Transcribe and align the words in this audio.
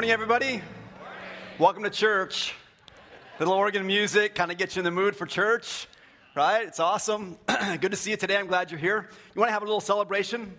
Morning, 0.00 0.12
everybody. 0.12 0.62
Welcome 1.58 1.82
to 1.82 1.90
church. 1.90 2.54
Little 3.38 3.52
organ 3.52 3.86
music 3.86 4.34
kind 4.34 4.50
of 4.50 4.56
gets 4.56 4.74
you 4.74 4.80
in 4.80 4.84
the 4.84 4.90
mood 4.90 5.14
for 5.14 5.26
church, 5.26 5.88
right? 6.34 6.66
It's 6.66 6.80
awesome. 6.80 7.36
Good 7.82 7.90
to 7.90 7.98
see 7.98 8.12
you 8.12 8.16
today. 8.16 8.38
I'm 8.38 8.46
glad 8.46 8.70
you're 8.70 8.80
here. 8.80 9.10
You 9.34 9.38
want 9.38 9.50
to 9.50 9.52
have 9.52 9.60
a 9.60 9.66
little 9.66 9.78
celebration? 9.78 10.56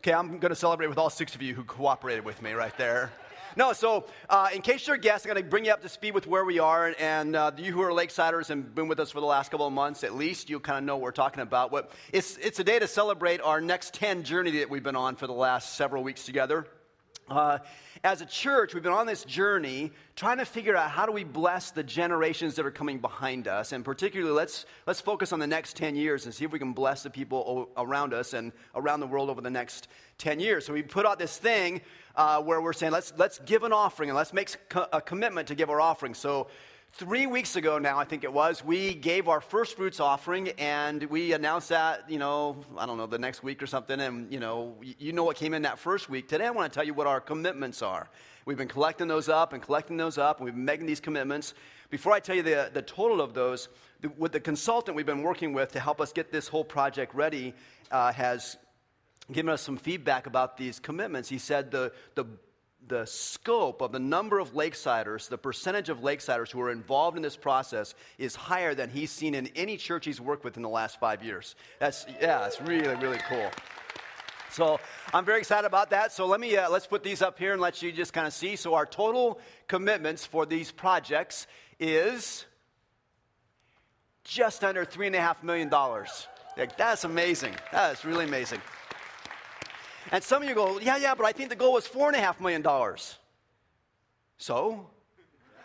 Okay, 0.00 0.12
I'm 0.12 0.38
going 0.40 0.50
to 0.50 0.54
celebrate 0.54 0.88
with 0.88 0.98
all 0.98 1.08
six 1.08 1.34
of 1.34 1.40
you 1.40 1.54
who 1.54 1.64
cooperated 1.64 2.22
with 2.22 2.42
me 2.42 2.52
right 2.52 2.76
there. 2.76 3.10
No, 3.56 3.72
so 3.72 4.04
uh, 4.28 4.50
in 4.54 4.60
case 4.60 4.86
you're 4.86 4.96
a 4.96 5.00
guest, 5.00 5.24
I'm 5.24 5.32
going 5.32 5.42
to 5.42 5.48
bring 5.48 5.64
you 5.64 5.72
up 5.72 5.80
to 5.80 5.88
speed 5.88 6.12
with 6.12 6.26
where 6.26 6.44
we 6.44 6.58
are. 6.58 6.94
And 6.98 7.34
uh, 7.34 7.52
you 7.56 7.72
who 7.72 7.80
are 7.80 7.92
Lakesiders 7.92 8.50
and 8.50 8.74
been 8.74 8.88
with 8.88 9.00
us 9.00 9.10
for 9.10 9.20
the 9.20 9.26
last 9.26 9.50
couple 9.50 9.66
of 9.66 9.72
months, 9.72 10.04
at 10.04 10.16
least, 10.16 10.50
you 10.50 10.60
kind 10.60 10.76
of 10.76 10.84
know 10.84 10.96
what 10.96 11.04
we're 11.04 11.12
talking 11.12 11.40
about. 11.40 11.72
What, 11.72 11.92
it's, 12.12 12.36
it's 12.36 12.58
a 12.58 12.64
day 12.64 12.78
to 12.78 12.86
celebrate 12.86 13.40
our 13.40 13.62
next 13.62 13.94
10 13.94 14.22
journey 14.22 14.50
that 14.58 14.68
we've 14.68 14.82
been 14.82 14.96
on 14.96 15.16
for 15.16 15.26
the 15.26 15.32
last 15.32 15.76
several 15.76 16.02
weeks 16.02 16.26
together. 16.26 16.66
Uh, 17.30 17.58
as 18.02 18.20
a 18.20 18.26
church, 18.26 18.74
we've 18.74 18.82
been 18.82 18.92
on 18.92 19.06
this 19.06 19.24
journey 19.24 19.92
trying 20.16 20.38
to 20.38 20.44
figure 20.44 20.74
out 20.74 20.90
how 20.90 21.06
do 21.06 21.12
we 21.12 21.22
bless 21.22 21.70
the 21.70 21.82
generations 21.82 22.56
that 22.56 22.66
are 22.66 22.72
coming 22.72 22.98
behind 22.98 23.46
us. 23.46 23.70
And 23.70 23.84
particularly, 23.84 24.32
let's, 24.32 24.66
let's 24.84 25.00
focus 25.00 25.32
on 25.32 25.38
the 25.38 25.46
next 25.46 25.76
10 25.76 25.94
years 25.94 26.24
and 26.24 26.34
see 26.34 26.44
if 26.44 26.50
we 26.50 26.58
can 26.58 26.72
bless 26.72 27.04
the 27.04 27.10
people 27.10 27.68
around 27.76 28.14
us 28.14 28.34
and 28.34 28.50
around 28.74 28.98
the 28.98 29.06
world 29.06 29.30
over 29.30 29.40
the 29.40 29.50
next 29.50 29.86
10 30.18 30.40
years. 30.40 30.66
So 30.66 30.72
we 30.72 30.82
put 30.82 31.06
out 31.06 31.20
this 31.20 31.38
thing 31.38 31.82
uh, 32.16 32.42
where 32.42 32.60
we're 32.60 32.72
saying, 32.72 32.92
let's, 32.92 33.12
let's 33.16 33.38
give 33.40 33.62
an 33.62 33.72
offering 33.72 34.10
and 34.10 34.16
let's 34.16 34.32
make 34.32 34.56
a 34.92 35.00
commitment 35.00 35.48
to 35.48 35.54
give 35.54 35.70
our 35.70 35.80
offering. 35.80 36.14
So 36.14 36.48
Three 36.92 37.26
weeks 37.26 37.54
ago 37.54 37.78
now, 37.78 37.98
I 37.98 38.04
think 38.04 38.24
it 38.24 38.32
was, 38.32 38.64
we 38.64 38.94
gave 38.94 39.28
our 39.28 39.40
first 39.40 39.76
fruits 39.76 40.00
offering 40.00 40.48
and 40.58 41.04
we 41.04 41.32
announced 41.32 41.68
that, 41.68 42.10
you 42.10 42.18
know, 42.18 42.56
I 42.76 42.84
don't 42.84 42.98
know, 42.98 43.06
the 43.06 43.18
next 43.18 43.44
week 43.44 43.62
or 43.62 43.66
something. 43.66 44.00
And, 44.00 44.30
you 44.30 44.40
know, 44.40 44.74
you 44.98 45.12
know 45.12 45.22
what 45.22 45.36
came 45.36 45.54
in 45.54 45.62
that 45.62 45.78
first 45.78 46.10
week. 46.10 46.28
Today, 46.28 46.46
I 46.46 46.50
want 46.50 46.70
to 46.70 46.76
tell 46.76 46.84
you 46.84 46.92
what 46.92 47.06
our 47.06 47.20
commitments 47.20 47.80
are. 47.80 48.10
We've 48.44 48.56
been 48.56 48.68
collecting 48.68 49.06
those 49.06 49.28
up 49.28 49.52
and 49.52 49.62
collecting 49.62 49.96
those 49.96 50.18
up, 50.18 50.38
and 50.38 50.44
we've 50.44 50.54
been 50.54 50.64
making 50.64 50.86
these 50.86 51.00
commitments. 51.00 51.54
Before 51.90 52.12
I 52.12 52.18
tell 52.18 52.34
you 52.34 52.42
the, 52.42 52.70
the 52.72 52.82
total 52.82 53.20
of 53.20 53.34
those, 53.34 53.68
the, 54.00 54.08
with 54.18 54.32
the 54.32 54.40
consultant 54.40 54.96
we've 54.96 55.06
been 55.06 55.22
working 55.22 55.52
with 55.52 55.72
to 55.72 55.80
help 55.80 56.00
us 56.00 56.12
get 56.12 56.32
this 56.32 56.48
whole 56.48 56.64
project 56.64 57.14
ready 57.14 57.54
uh, 57.92 58.12
has 58.12 58.56
given 59.30 59.48
us 59.48 59.62
some 59.62 59.76
feedback 59.76 60.26
about 60.26 60.56
these 60.56 60.80
commitments. 60.80 61.28
He 61.28 61.38
said 61.38 61.70
the, 61.70 61.92
the 62.16 62.24
the 62.86 63.04
scope 63.06 63.82
of 63.82 63.92
the 63.92 63.98
number 63.98 64.38
of 64.38 64.52
Lakesiders, 64.52 65.28
the 65.28 65.38
percentage 65.38 65.88
of 65.88 66.00
Lakesiders 66.00 66.50
who 66.50 66.60
are 66.60 66.70
involved 66.70 67.16
in 67.16 67.22
this 67.22 67.36
process 67.36 67.94
is 68.18 68.34
higher 68.34 68.74
than 68.74 68.90
he's 68.90 69.10
seen 69.10 69.34
in 69.34 69.48
any 69.54 69.76
church 69.76 70.04
he's 70.04 70.20
worked 70.20 70.44
with 70.44 70.56
in 70.56 70.62
the 70.62 70.68
last 70.68 70.98
five 70.98 71.22
years. 71.22 71.54
That's, 71.78 72.06
yeah, 72.20 72.46
it's 72.46 72.60
really, 72.60 72.94
really 72.96 73.20
cool. 73.28 73.50
So 74.50 74.80
I'm 75.14 75.24
very 75.24 75.38
excited 75.38 75.66
about 75.66 75.90
that. 75.90 76.12
So 76.12 76.26
let 76.26 76.40
me, 76.40 76.56
uh, 76.56 76.68
let's 76.68 76.86
put 76.86 77.04
these 77.04 77.22
up 77.22 77.38
here 77.38 77.52
and 77.52 77.60
let 77.60 77.82
you 77.82 77.92
just 77.92 78.12
kind 78.12 78.26
of 78.26 78.32
see. 78.32 78.56
So 78.56 78.74
our 78.74 78.86
total 78.86 79.40
commitments 79.68 80.26
for 80.26 80.44
these 80.44 80.72
projects 80.72 81.46
is 81.78 82.46
just 84.24 84.64
under 84.64 84.84
$3.5 84.84 85.42
million. 85.44 85.70
Like, 86.56 86.76
that's 86.76 87.04
amazing. 87.04 87.54
That 87.72 87.92
is 87.92 88.04
really 88.04 88.24
amazing. 88.24 88.60
And 90.12 90.22
some 90.24 90.42
of 90.42 90.48
you 90.48 90.54
go, 90.54 90.80
yeah, 90.80 90.96
yeah, 90.96 91.14
but 91.14 91.24
I 91.24 91.32
think 91.32 91.50
the 91.50 91.56
goal 91.56 91.74
was 91.74 91.86
$4.5 91.86 92.40
million. 92.40 92.64
So? 94.38 94.86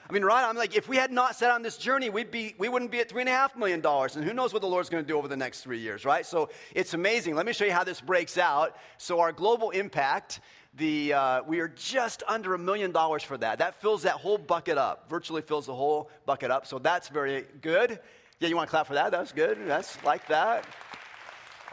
I 0.07 0.13
mean, 0.13 0.23
right? 0.23 0.47
I'm 0.47 0.55
like, 0.55 0.75
if 0.75 0.87
we 0.87 0.97
had 0.97 1.11
not 1.11 1.35
set 1.35 1.49
on 1.49 1.63
this 1.63 1.77
journey, 1.77 2.11
we'd 2.11 2.29
be, 2.29 2.53
we 2.59 2.69
wouldn't 2.69 2.91
be 2.91 2.99
at 2.99 3.09
$3.5 3.09 3.55
million. 3.55 3.83
And 3.83 4.23
who 4.23 4.33
knows 4.33 4.53
what 4.53 4.61
the 4.61 4.67
Lord's 4.67 4.87
going 4.87 5.03
to 5.03 5.07
do 5.07 5.17
over 5.17 5.27
the 5.27 5.37
next 5.37 5.61
three 5.61 5.79
years, 5.79 6.05
right? 6.05 6.23
So 6.23 6.49
it's 6.75 6.93
amazing. 6.93 7.35
Let 7.35 7.47
me 7.47 7.53
show 7.53 7.65
you 7.65 7.71
how 7.71 7.83
this 7.83 8.01
breaks 8.01 8.37
out. 8.37 8.77
So, 8.99 9.19
our 9.19 9.31
global 9.31 9.71
impact, 9.71 10.41
the, 10.75 11.13
uh, 11.13 11.41
we 11.47 11.59
are 11.59 11.69
just 11.69 12.21
under 12.27 12.53
a 12.53 12.59
million 12.59 12.91
dollars 12.91 13.23
for 13.23 13.37
that. 13.39 13.57
That 13.57 13.81
fills 13.81 14.03
that 14.03 14.13
whole 14.13 14.37
bucket 14.37 14.77
up, 14.77 15.09
virtually 15.09 15.41
fills 15.41 15.65
the 15.65 15.73
whole 15.73 16.11
bucket 16.27 16.51
up. 16.51 16.67
So, 16.67 16.77
that's 16.77 17.07
very 17.07 17.45
good. 17.61 17.99
Yeah, 18.39 18.49
you 18.49 18.55
want 18.55 18.67
to 18.67 18.71
clap 18.71 18.85
for 18.85 18.93
that? 18.93 19.11
That's 19.11 19.31
good. 19.31 19.57
That's 19.65 20.03
like 20.03 20.27
that. 20.27 20.65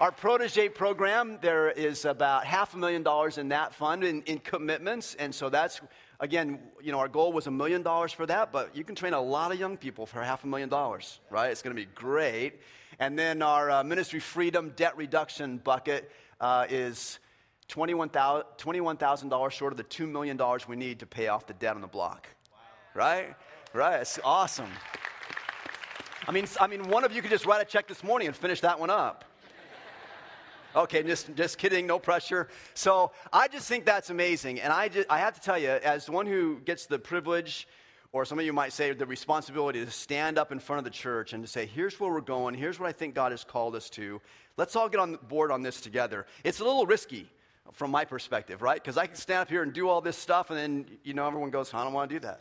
Our 0.03 0.11
protege 0.11 0.69
program, 0.69 1.39
there 1.43 1.71
is 1.71 2.05
about 2.07 2.45
half 2.45 2.75
a 2.75 2.77
million 2.77 3.05
dollars 3.05 3.39
in 3.39 3.51
that 3.51 3.73
fund 3.73 4.03
in, 4.03 4.23
in 4.23 4.41
commitments. 4.41 5.15
And 5.15 5.33
so 5.33 5.49
that's, 5.49 5.81
again, 6.19 6.59
you 6.83 6.91
know, 6.91 6.99
our 6.99 7.07
goal 7.07 7.33
was 7.33 7.47
a 7.47 7.53
million 7.53 7.85
dollars 7.85 8.11
for 8.11 8.27
that, 8.27 8.51
but 8.51 8.77
you 8.77 8.83
can 8.83 8.97
train 8.97 9.13
a 9.15 9.21
lot 9.21 9.53
of 9.53 9.61
young 9.61 9.77
people 9.77 10.05
for 10.05 10.21
half 10.21 10.43
a 10.43 10.49
million 10.49 10.69
dollars, 10.69 11.21
right? 11.31 11.53
It's 11.53 11.63
going 11.63 11.77
to 11.77 11.81
be 11.81 11.89
great. 11.95 12.55
And 12.99 13.17
then 13.17 13.43
our 13.43 13.71
uh, 13.71 13.85
ministry 13.85 14.19
freedom 14.19 14.73
debt 14.75 14.97
reduction 14.97 15.59
bucket 15.59 16.11
uh, 16.41 16.67
is 16.69 17.21
$21,000 17.69 19.51
short 19.53 19.73
of 19.73 19.77
the 19.77 19.85
$2 19.85 20.11
million 20.11 20.37
we 20.67 20.75
need 20.75 20.99
to 20.99 21.07
pay 21.07 21.29
off 21.29 21.47
the 21.47 21.55
debt 21.55 21.77
on 21.77 21.81
the 21.81 21.87
block. 21.87 22.27
Wow. 22.51 22.59
Right? 22.93 23.37
Right. 23.73 24.01
It's 24.01 24.19
awesome. 24.25 24.71
I 26.27 26.33
mean, 26.33 26.47
I 26.61 26.67
mean, 26.67 26.89
one 26.89 27.05
of 27.05 27.15
you 27.15 27.23
could 27.23 27.31
just 27.31 27.47
write 27.47 27.63
a 27.63 27.65
check 27.65 27.87
this 27.87 28.03
morning 28.03 28.27
and 28.27 28.37
finish 28.37 28.61
that 28.63 28.81
one 28.81 28.91
up. 28.91 29.27
Okay, 30.75 31.03
just, 31.03 31.35
just 31.35 31.59
kidding, 31.59 31.87
no 31.87 31.99
pressure. 31.99 32.49
So 32.73 33.13
I 33.33 33.49
just 33.49 33.69
think 33.69 33.85
that's 33.85 34.09
amazing. 34.09 34.61
And 34.61 34.73
I, 34.73 34.89
just, 34.89 35.11
I 35.11 35.19
have 35.19 35.35
to 35.35 35.41
tell 35.41 35.59
you, 35.59 35.69
as 35.69 36.09
one 36.09 36.27
who 36.27 36.61
gets 36.61 36.87
the 36.87 36.99
privilege, 36.99 37.69
or 38.13 38.25
some 38.25 38.39
of 38.39 38.45
you 38.45 38.55
might 38.55 38.73
say 38.73 38.93
the 38.93 39.07
responsibility 39.07 39.85
to 39.85 39.91
stand 39.91 40.39
up 40.39 40.51
in 40.51 40.61
front 40.61 40.79
of 40.79 40.85
the 40.85 40.91
church 40.91 41.35
and 41.35 41.45
to 41.45 41.51
say, 41.51 41.67
here's 41.67 41.99
where 42.01 42.11
we're 42.11 42.21
going, 42.23 42.55
here's 42.55 42.81
what 42.81 42.89
I 42.89 42.93
think 42.93 43.15
God 43.15 43.33
has 43.33 43.45
called 43.45 43.75
us 43.75 43.91
to. 43.91 44.21
Let's 44.57 44.75
all 44.75 44.89
get 44.89 45.01
on 45.01 45.19
board 45.29 45.51
on 45.51 45.63
this 45.63 45.81
together. 45.81 46.27
It's 46.43 46.61
a 46.61 46.65
little 46.65 46.87
risky 46.87 47.29
from 47.73 47.91
my 47.91 48.05
perspective, 48.07 48.63
right? 48.63 48.83
Because 48.83 48.97
I 48.97 49.07
can 49.07 49.17
stand 49.17 49.41
up 49.41 49.49
here 49.51 49.63
and 49.63 49.73
do 49.73 49.89
all 49.89 50.01
this 50.01 50.17
stuff, 50.17 50.51
and 50.51 50.59
then, 50.59 50.87
you 51.05 51.15
know, 51.15 51.27
everyone 51.27 51.51
goes, 51.51 51.73
I 51.75 51.85
don't 51.85 51.93
want 51.93 52.11
to 52.11 52.17
do 52.17 52.21
that. 52.21 52.41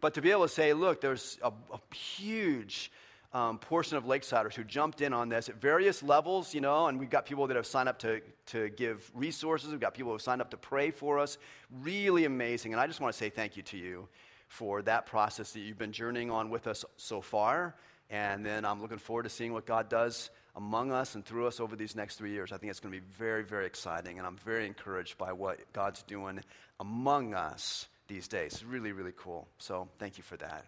But 0.00 0.14
to 0.14 0.22
be 0.22 0.32
able 0.32 0.42
to 0.42 0.48
say, 0.48 0.72
look, 0.72 1.00
there's 1.00 1.38
a, 1.42 1.48
a 1.48 1.94
huge 1.94 2.90
um, 3.34 3.58
portion 3.58 3.96
of 3.96 4.04
Lakesiders 4.04 4.54
who 4.54 4.64
jumped 4.64 5.00
in 5.00 5.12
on 5.12 5.28
this 5.28 5.48
at 5.48 5.56
various 5.56 6.02
levels, 6.02 6.54
you 6.54 6.60
know, 6.60 6.86
and 6.86 6.98
we've 6.98 7.10
got 7.10 7.24
people 7.24 7.46
that 7.46 7.56
have 7.56 7.66
signed 7.66 7.88
up 7.88 7.98
to, 8.00 8.20
to 8.46 8.68
give 8.70 9.10
resources. 9.14 9.70
We've 9.70 9.80
got 9.80 9.94
people 9.94 10.10
who 10.10 10.14
have 10.14 10.22
signed 10.22 10.42
up 10.42 10.50
to 10.50 10.56
pray 10.56 10.90
for 10.90 11.18
us. 11.18 11.38
Really 11.82 12.24
amazing. 12.24 12.72
And 12.72 12.80
I 12.80 12.86
just 12.86 13.00
want 13.00 13.12
to 13.12 13.18
say 13.18 13.30
thank 13.30 13.56
you 13.56 13.62
to 13.64 13.78
you 13.78 14.08
for 14.48 14.82
that 14.82 15.06
process 15.06 15.52
that 15.52 15.60
you've 15.60 15.78
been 15.78 15.92
journeying 15.92 16.30
on 16.30 16.50
with 16.50 16.66
us 16.66 16.84
so 16.98 17.22
far. 17.22 17.74
And 18.10 18.44
then 18.44 18.66
I'm 18.66 18.82
looking 18.82 18.98
forward 18.98 19.22
to 19.22 19.30
seeing 19.30 19.54
what 19.54 19.64
God 19.64 19.88
does 19.88 20.28
among 20.54 20.92
us 20.92 21.14
and 21.14 21.24
through 21.24 21.46
us 21.46 21.58
over 21.58 21.74
these 21.74 21.96
next 21.96 22.16
three 22.16 22.32
years. 22.32 22.52
I 22.52 22.58
think 22.58 22.70
it's 22.70 22.80
going 22.80 22.92
to 22.92 23.00
be 23.00 23.06
very, 23.16 23.42
very 23.42 23.64
exciting. 23.64 24.18
And 24.18 24.26
I'm 24.26 24.36
very 24.36 24.66
encouraged 24.66 25.16
by 25.16 25.32
what 25.32 25.58
God's 25.72 26.02
doing 26.02 26.40
among 26.78 27.32
us 27.32 27.88
these 28.08 28.28
days. 28.28 28.62
Really, 28.62 28.92
really 28.92 29.14
cool. 29.16 29.48
So 29.56 29.88
thank 29.98 30.18
you 30.18 30.22
for 30.22 30.36
that. 30.36 30.66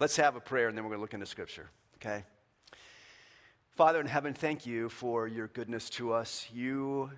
Let's 0.00 0.16
have 0.16 0.36
a 0.36 0.40
prayer 0.40 0.68
and 0.68 0.76
then 0.76 0.84
we're 0.84 0.90
going 0.90 0.98
to 0.98 1.02
look 1.02 1.14
into 1.14 1.26
Scripture 1.26 1.68
okay? 1.96 2.24
Father 3.76 4.00
in 4.00 4.06
heaven, 4.06 4.32
thank 4.32 4.64
you 4.64 4.88
for 4.88 5.28
your 5.28 5.48
goodness 5.48 5.90
to 5.90 6.14
us. 6.14 6.48
You, 6.50 7.10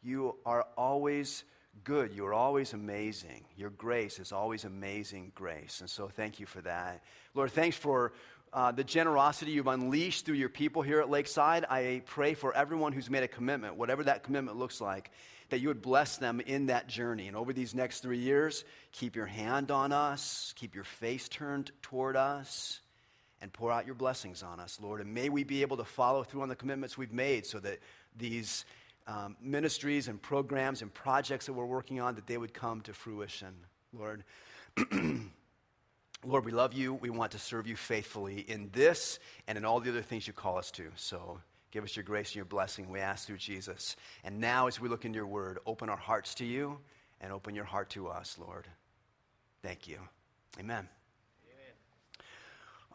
you 0.00 0.36
are 0.46 0.64
always 0.76 1.42
good. 1.82 2.12
You 2.14 2.26
are 2.26 2.34
always 2.34 2.72
amazing. 2.72 3.44
Your 3.56 3.70
grace 3.70 4.20
is 4.20 4.30
always 4.30 4.64
amazing 4.64 5.32
grace. 5.34 5.80
And 5.80 5.90
so 5.90 6.06
thank 6.06 6.38
you 6.38 6.46
for 6.46 6.60
that. 6.60 7.02
Lord, 7.34 7.50
thanks 7.50 7.76
for 7.76 8.12
uh, 8.52 8.70
the 8.70 8.84
generosity 8.84 9.50
you've 9.50 9.66
unleashed 9.66 10.24
through 10.24 10.36
your 10.36 10.48
people 10.48 10.82
here 10.82 11.00
at 11.00 11.10
Lakeside. 11.10 11.64
I 11.68 12.02
pray 12.06 12.34
for 12.34 12.54
everyone 12.54 12.92
who's 12.92 13.10
made 13.10 13.24
a 13.24 13.28
commitment, 13.28 13.74
whatever 13.74 14.04
that 14.04 14.22
commitment 14.22 14.58
looks 14.58 14.80
like, 14.80 15.10
that 15.50 15.58
you 15.58 15.66
would 15.66 15.82
bless 15.82 16.16
them 16.16 16.40
in 16.40 16.66
that 16.66 16.86
journey. 16.86 17.26
And 17.26 17.36
over 17.36 17.52
these 17.52 17.74
next 17.74 18.02
three 18.02 18.20
years, 18.20 18.64
keep 18.92 19.16
your 19.16 19.26
hand 19.26 19.72
on 19.72 19.90
us, 19.90 20.54
keep 20.56 20.76
your 20.76 20.84
face 20.84 21.28
turned 21.28 21.72
toward 21.82 22.14
us 22.16 22.81
and 23.42 23.52
pour 23.52 23.72
out 23.72 23.84
your 23.84 23.96
blessings 23.96 24.42
on 24.42 24.60
us, 24.60 24.78
Lord. 24.80 25.00
And 25.00 25.12
may 25.12 25.28
we 25.28 25.44
be 25.44 25.60
able 25.62 25.76
to 25.76 25.84
follow 25.84 26.22
through 26.22 26.42
on 26.42 26.48
the 26.48 26.56
commitments 26.56 26.96
we've 26.96 27.12
made 27.12 27.44
so 27.44 27.58
that 27.58 27.80
these 28.16 28.64
um, 29.08 29.36
ministries 29.42 30.08
and 30.08 30.22
programs 30.22 30.80
and 30.80 30.94
projects 30.94 31.46
that 31.46 31.52
we're 31.52 31.66
working 31.66 32.00
on, 32.00 32.14
that 32.14 32.26
they 32.26 32.38
would 32.38 32.54
come 32.54 32.80
to 32.82 32.94
fruition, 32.94 33.52
Lord. 33.92 34.22
Lord, 36.24 36.44
we 36.44 36.52
love 36.52 36.72
you. 36.72 36.94
We 36.94 37.10
want 37.10 37.32
to 37.32 37.38
serve 37.38 37.66
you 37.66 37.74
faithfully 37.74 38.44
in 38.48 38.70
this 38.72 39.18
and 39.48 39.58
in 39.58 39.64
all 39.64 39.80
the 39.80 39.90
other 39.90 40.02
things 40.02 40.28
you 40.28 40.32
call 40.32 40.56
us 40.56 40.70
to. 40.72 40.84
So 40.94 41.40
give 41.72 41.82
us 41.82 41.96
your 41.96 42.04
grace 42.04 42.28
and 42.28 42.36
your 42.36 42.44
blessing, 42.44 42.88
we 42.90 43.00
ask 43.00 43.26
through 43.26 43.38
Jesus. 43.38 43.96
And 44.22 44.38
now, 44.38 44.68
as 44.68 44.80
we 44.80 44.88
look 44.88 45.04
into 45.04 45.16
your 45.16 45.26
word, 45.26 45.58
open 45.66 45.88
our 45.88 45.96
hearts 45.96 46.34
to 46.36 46.44
you 46.44 46.78
and 47.20 47.32
open 47.32 47.56
your 47.56 47.64
heart 47.64 47.90
to 47.90 48.06
us, 48.06 48.36
Lord. 48.38 48.68
Thank 49.62 49.88
you. 49.88 49.98
Amen. 50.60 50.88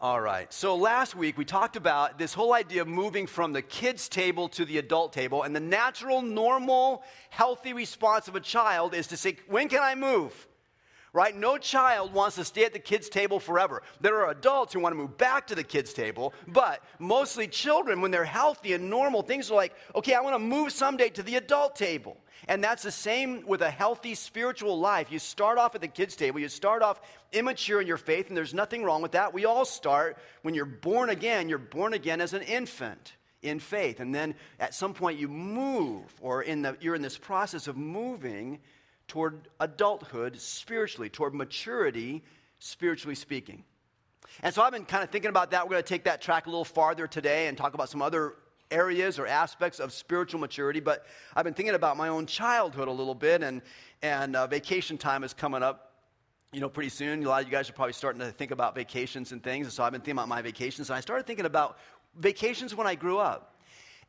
All 0.00 0.20
right. 0.20 0.52
So 0.52 0.76
last 0.76 1.16
week 1.16 1.36
we 1.36 1.44
talked 1.44 1.74
about 1.74 2.18
this 2.18 2.32
whole 2.32 2.52
idea 2.52 2.82
of 2.82 2.88
moving 2.88 3.26
from 3.26 3.52
the 3.52 3.62
kids' 3.62 4.08
table 4.08 4.48
to 4.50 4.64
the 4.64 4.78
adult 4.78 5.12
table. 5.12 5.42
And 5.42 5.56
the 5.56 5.60
natural, 5.60 6.22
normal, 6.22 7.02
healthy 7.30 7.72
response 7.72 8.28
of 8.28 8.36
a 8.36 8.40
child 8.40 8.94
is 8.94 9.08
to 9.08 9.16
say, 9.16 9.38
When 9.48 9.68
can 9.68 9.82
I 9.82 9.96
move? 9.96 10.47
Right? 11.18 11.36
No 11.36 11.58
child 11.58 12.12
wants 12.12 12.36
to 12.36 12.44
stay 12.44 12.64
at 12.64 12.72
the 12.72 12.78
kids' 12.78 13.08
table 13.08 13.40
forever. 13.40 13.82
There 14.00 14.22
are 14.22 14.30
adults 14.30 14.72
who 14.72 14.78
want 14.78 14.92
to 14.92 14.96
move 14.96 15.18
back 15.18 15.48
to 15.48 15.56
the 15.56 15.64
kids' 15.64 15.92
table, 15.92 16.32
but 16.46 16.80
mostly 17.00 17.48
children, 17.48 18.00
when 18.00 18.12
they're 18.12 18.22
healthy 18.22 18.72
and 18.72 18.88
normal, 18.88 19.22
things 19.22 19.50
are 19.50 19.56
like, 19.56 19.74
okay, 19.96 20.14
I 20.14 20.20
want 20.20 20.36
to 20.36 20.38
move 20.38 20.70
someday 20.70 21.08
to 21.08 21.24
the 21.24 21.34
adult 21.34 21.74
table. 21.74 22.18
And 22.46 22.62
that's 22.62 22.84
the 22.84 22.92
same 22.92 23.44
with 23.48 23.62
a 23.62 23.70
healthy 23.70 24.14
spiritual 24.14 24.78
life. 24.78 25.10
You 25.10 25.18
start 25.18 25.58
off 25.58 25.74
at 25.74 25.80
the 25.80 25.88
kids' 25.88 26.14
table, 26.14 26.38
you 26.38 26.48
start 26.48 26.82
off 26.82 27.00
immature 27.32 27.80
in 27.80 27.88
your 27.88 27.96
faith, 27.96 28.28
and 28.28 28.36
there's 28.36 28.54
nothing 28.54 28.84
wrong 28.84 29.02
with 29.02 29.10
that. 29.12 29.34
We 29.34 29.44
all 29.44 29.64
start, 29.64 30.18
when 30.42 30.54
you're 30.54 30.66
born 30.66 31.10
again, 31.10 31.48
you're 31.48 31.58
born 31.58 31.94
again 31.94 32.20
as 32.20 32.32
an 32.32 32.42
infant 32.42 33.14
in 33.42 33.58
faith. 33.58 33.98
And 33.98 34.14
then 34.14 34.36
at 34.60 34.72
some 34.72 34.94
point 34.94 35.18
you 35.18 35.26
move, 35.26 36.04
or 36.20 36.44
in 36.44 36.62
the, 36.62 36.76
you're 36.80 36.94
in 36.94 37.02
this 37.02 37.18
process 37.18 37.66
of 37.66 37.76
moving 37.76 38.60
toward 39.08 39.48
adulthood 39.58 40.40
spiritually, 40.40 41.08
toward 41.08 41.34
maturity, 41.34 42.22
spiritually 42.58 43.14
speaking. 43.14 43.64
And 44.42 44.54
so 44.54 44.62
I've 44.62 44.72
been 44.72 44.84
kind 44.84 45.02
of 45.02 45.10
thinking 45.10 45.30
about 45.30 45.50
that. 45.50 45.64
We're 45.64 45.72
going 45.72 45.82
to 45.82 45.88
take 45.88 46.04
that 46.04 46.20
track 46.20 46.46
a 46.46 46.50
little 46.50 46.64
farther 46.64 47.06
today 47.06 47.48
and 47.48 47.56
talk 47.56 47.74
about 47.74 47.88
some 47.88 48.02
other 48.02 48.34
areas 48.70 49.18
or 49.18 49.26
aspects 49.26 49.80
of 49.80 49.92
spiritual 49.92 50.38
maturity. 50.40 50.80
But 50.80 51.06
I've 51.34 51.44
been 51.44 51.54
thinking 51.54 51.74
about 51.74 51.96
my 51.96 52.08
own 52.08 52.26
childhood 52.26 52.88
a 52.88 52.92
little 52.92 53.14
bit, 53.14 53.42
and, 53.42 53.62
and 54.02 54.36
uh, 54.36 54.46
vacation 54.46 54.98
time 54.98 55.24
is 55.24 55.32
coming 55.32 55.62
up. 55.62 55.86
You 56.52 56.60
know, 56.60 56.68
pretty 56.68 56.90
soon, 56.90 57.24
a 57.24 57.28
lot 57.28 57.42
of 57.42 57.48
you 57.48 57.52
guys 57.52 57.68
are 57.68 57.74
probably 57.74 57.92
starting 57.92 58.20
to 58.20 58.30
think 58.30 58.52
about 58.52 58.74
vacations 58.74 59.32
and 59.32 59.42
things. 59.42 59.66
And 59.66 59.72
so 59.72 59.82
I've 59.82 59.92
been 59.92 60.00
thinking 60.00 60.18
about 60.18 60.28
my 60.28 60.40
vacations. 60.40 60.88
And 60.88 60.96
I 60.96 61.00
started 61.00 61.26
thinking 61.26 61.44
about 61.44 61.78
vacations 62.16 62.74
when 62.74 62.86
I 62.86 62.94
grew 62.94 63.18
up. 63.18 63.54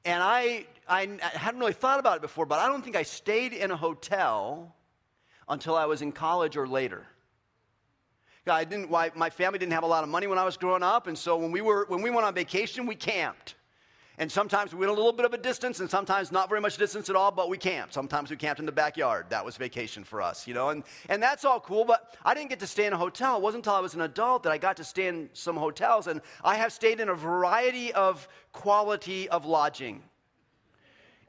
And 0.05 0.23
I, 0.23 0.65
I 0.87 1.19
hadn't 1.33 1.59
really 1.59 1.73
thought 1.73 1.99
about 1.99 2.15
it 2.17 2.21
before, 2.21 2.45
but 2.45 2.59
I 2.59 2.67
don't 2.67 2.81
think 2.81 2.95
I 2.95 3.03
stayed 3.03 3.51
in 3.51 3.71
a 3.71 3.75
hotel 3.75 4.73
until 5.49 5.75
I 5.75 5.85
was 5.85 6.01
in 6.01 6.11
college 6.11 6.55
or 6.55 6.67
later. 6.67 7.05
I 8.47 8.63
didn't, 8.63 8.89
my 8.89 9.29
family 9.29 9.59
didn't 9.59 9.73
have 9.73 9.83
a 9.83 9.87
lot 9.87 10.03
of 10.03 10.09
money 10.09 10.27
when 10.27 10.39
I 10.39 10.43
was 10.43 10.57
growing 10.57 10.83
up, 10.83 11.07
and 11.07 11.17
so 11.17 11.37
when 11.37 11.51
we, 11.51 11.61
were, 11.61 11.85
when 11.87 12.01
we 12.01 12.09
went 12.09 12.25
on 12.25 12.33
vacation, 12.33 12.85
we 12.85 12.95
camped. 12.95 13.55
And 14.17 14.29
sometimes 14.29 14.73
we 14.73 14.79
went 14.79 14.89
a 14.89 14.93
little 14.93 15.13
bit 15.13 15.25
of 15.25 15.33
a 15.33 15.37
distance, 15.37 15.79
and 15.79 15.89
sometimes 15.89 16.31
not 16.31 16.49
very 16.49 16.59
much 16.59 16.75
distance 16.75 17.09
at 17.09 17.15
all, 17.15 17.31
but 17.31 17.47
we 17.47 17.57
camped. 17.57 17.93
Sometimes 17.93 18.29
we 18.29 18.35
camped 18.35 18.59
in 18.59 18.65
the 18.65 18.71
backyard. 18.71 19.27
That 19.29 19.45
was 19.45 19.55
vacation 19.55 20.03
for 20.03 20.21
us, 20.21 20.45
you 20.45 20.53
know, 20.53 20.69
and, 20.69 20.83
and 21.07 21.23
that's 21.23 21.45
all 21.45 21.59
cool, 21.59 21.85
but 21.85 22.17
I 22.25 22.33
didn't 22.33 22.49
get 22.49 22.59
to 22.59 22.67
stay 22.67 22.85
in 22.85 22.93
a 22.93 22.97
hotel. 22.97 23.37
It 23.37 23.41
wasn't 23.41 23.65
until 23.65 23.75
I 23.75 23.79
was 23.79 23.93
an 23.93 24.01
adult 24.01 24.43
that 24.43 24.51
I 24.51 24.57
got 24.57 24.77
to 24.77 24.83
stay 24.83 25.07
in 25.07 25.29
some 25.33 25.55
hotels, 25.55 26.07
and 26.07 26.21
I 26.43 26.55
have 26.55 26.73
stayed 26.73 26.99
in 26.99 27.07
a 27.07 27.15
variety 27.15 27.93
of 27.93 28.27
quality 28.51 29.29
of 29.29 29.45
lodging, 29.45 30.03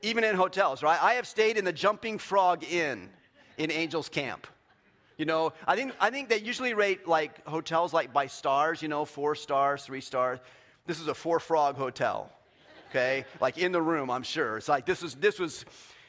even 0.03 0.25
in 0.25 0.35
hotels, 0.35 0.83
right? 0.83 1.01
I 1.01 1.15
have 1.15 1.29
stayed 1.29 1.59
in 1.59 1.65
the 1.65 1.73
Jumping 1.73 2.19
Frog 2.19 2.65
Inn 2.65 3.11
in 3.61 3.71
Angels 3.71 4.09
Camp. 4.09 4.47
You 5.17 5.27
know, 5.27 5.53
I 5.69 5.77
think, 5.77 5.93
I 6.01 6.11
think 6.11 6.29
they 6.29 6.41
usually 6.41 6.75
rate 6.75 7.07
like 7.07 7.47
hotels 7.47 7.93
like 7.93 8.13
by 8.13 8.27
stars, 8.27 8.83
you 8.83 8.89
know, 8.89 9.05
four 9.05 9.35
stars, 9.35 9.85
three 9.85 10.01
stars. 10.01 10.39
This 10.87 10.99
is 10.99 11.09
a 11.09 11.15
four 11.15 11.39
frog 11.39 11.77
hotel 11.77 12.33
okay? 12.91 13.25
Like 13.41 13.59
in 13.59 13.73
the 13.73 13.81
room, 13.81 14.11
I'm 14.11 14.23
sure. 14.23 14.59
It's 14.59 14.69
like 14.69 14.85
this 14.85 15.03
was, 15.03 15.15
this 15.15 15.39
was, 15.39 15.65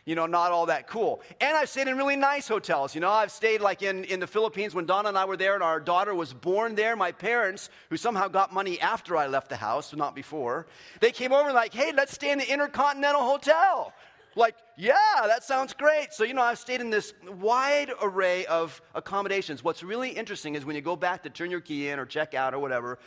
you 0.05 0.15
know, 0.15 0.25
not 0.25 0.51
all 0.51 0.65
that 0.65 0.87
cool. 0.87 1.21
And 1.39 1.55
I've 1.55 1.69
stayed 1.69 1.87
in 1.87 1.95
really 1.95 2.15
nice 2.15 2.47
hotels. 2.47 2.95
You 2.95 3.01
know, 3.01 3.09
I've 3.09 3.31
stayed 3.31 3.61
like 3.61 3.83
in, 3.83 4.03
in 4.05 4.19
the 4.19 4.27
Philippines 4.27 4.73
when 4.73 4.85
Donna 4.85 5.09
and 5.09 5.17
I 5.17 5.25
were 5.25 5.37
there 5.37 5.53
and 5.53 5.63
our 5.63 5.79
daughter 5.79 6.13
was 6.13 6.33
born 6.33 6.75
there. 6.75 6.95
My 6.95 7.11
parents, 7.11 7.69
who 7.89 7.97
somehow 7.97 8.27
got 8.27 8.51
money 8.51 8.79
after 8.81 9.15
I 9.15 9.27
left 9.27 9.49
the 9.49 9.55
house, 9.55 9.95
not 9.95 10.15
before, 10.15 10.65
they 10.99 11.11
came 11.11 11.31
over 11.31 11.49
and 11.49 11.55
like, 11.55 11.73
hey, 11.73 11.93
let's 11.95 12.13
stay 12.13 12.31
in 12.31 12.39
the 12.39 12.51
Intercontinental 12.51 13.21
Hotel. 13.21 13.93
Like, 14.35 14.55
yeah, 14.77 14.93
that 15.27 15.43
sounds 15.43 15.73
great. 15.73 16.13
So, 16.13 16.23
you 16.23 16.33
know, 16.33 16.41
I've 16.41 16.57
stayed 16.57 16.79
in 16.79 16.89
this 16.89 17.13
wide 17.39 17.91
array 18.01 18.45
of 18.45 18.81
accommodations. 18.95 19.63
What's 19.63 19.83
really 19.83 20.09
interesting 20.09 20.55
is 20.55 20.65
when 20.65 20.75
you 20.75 20.81
go 20.81 20.95
back 20.95 21.23
to 21.23 21.29
turn 21.29 21.51
your 21.51 21.59
key 21.59 21.89
in 21.89 21.99
or 21.99 22.05
check 22.05 22.33
out 22.33 22.53
or 22.53 22.59
whatever, 22.59 22.99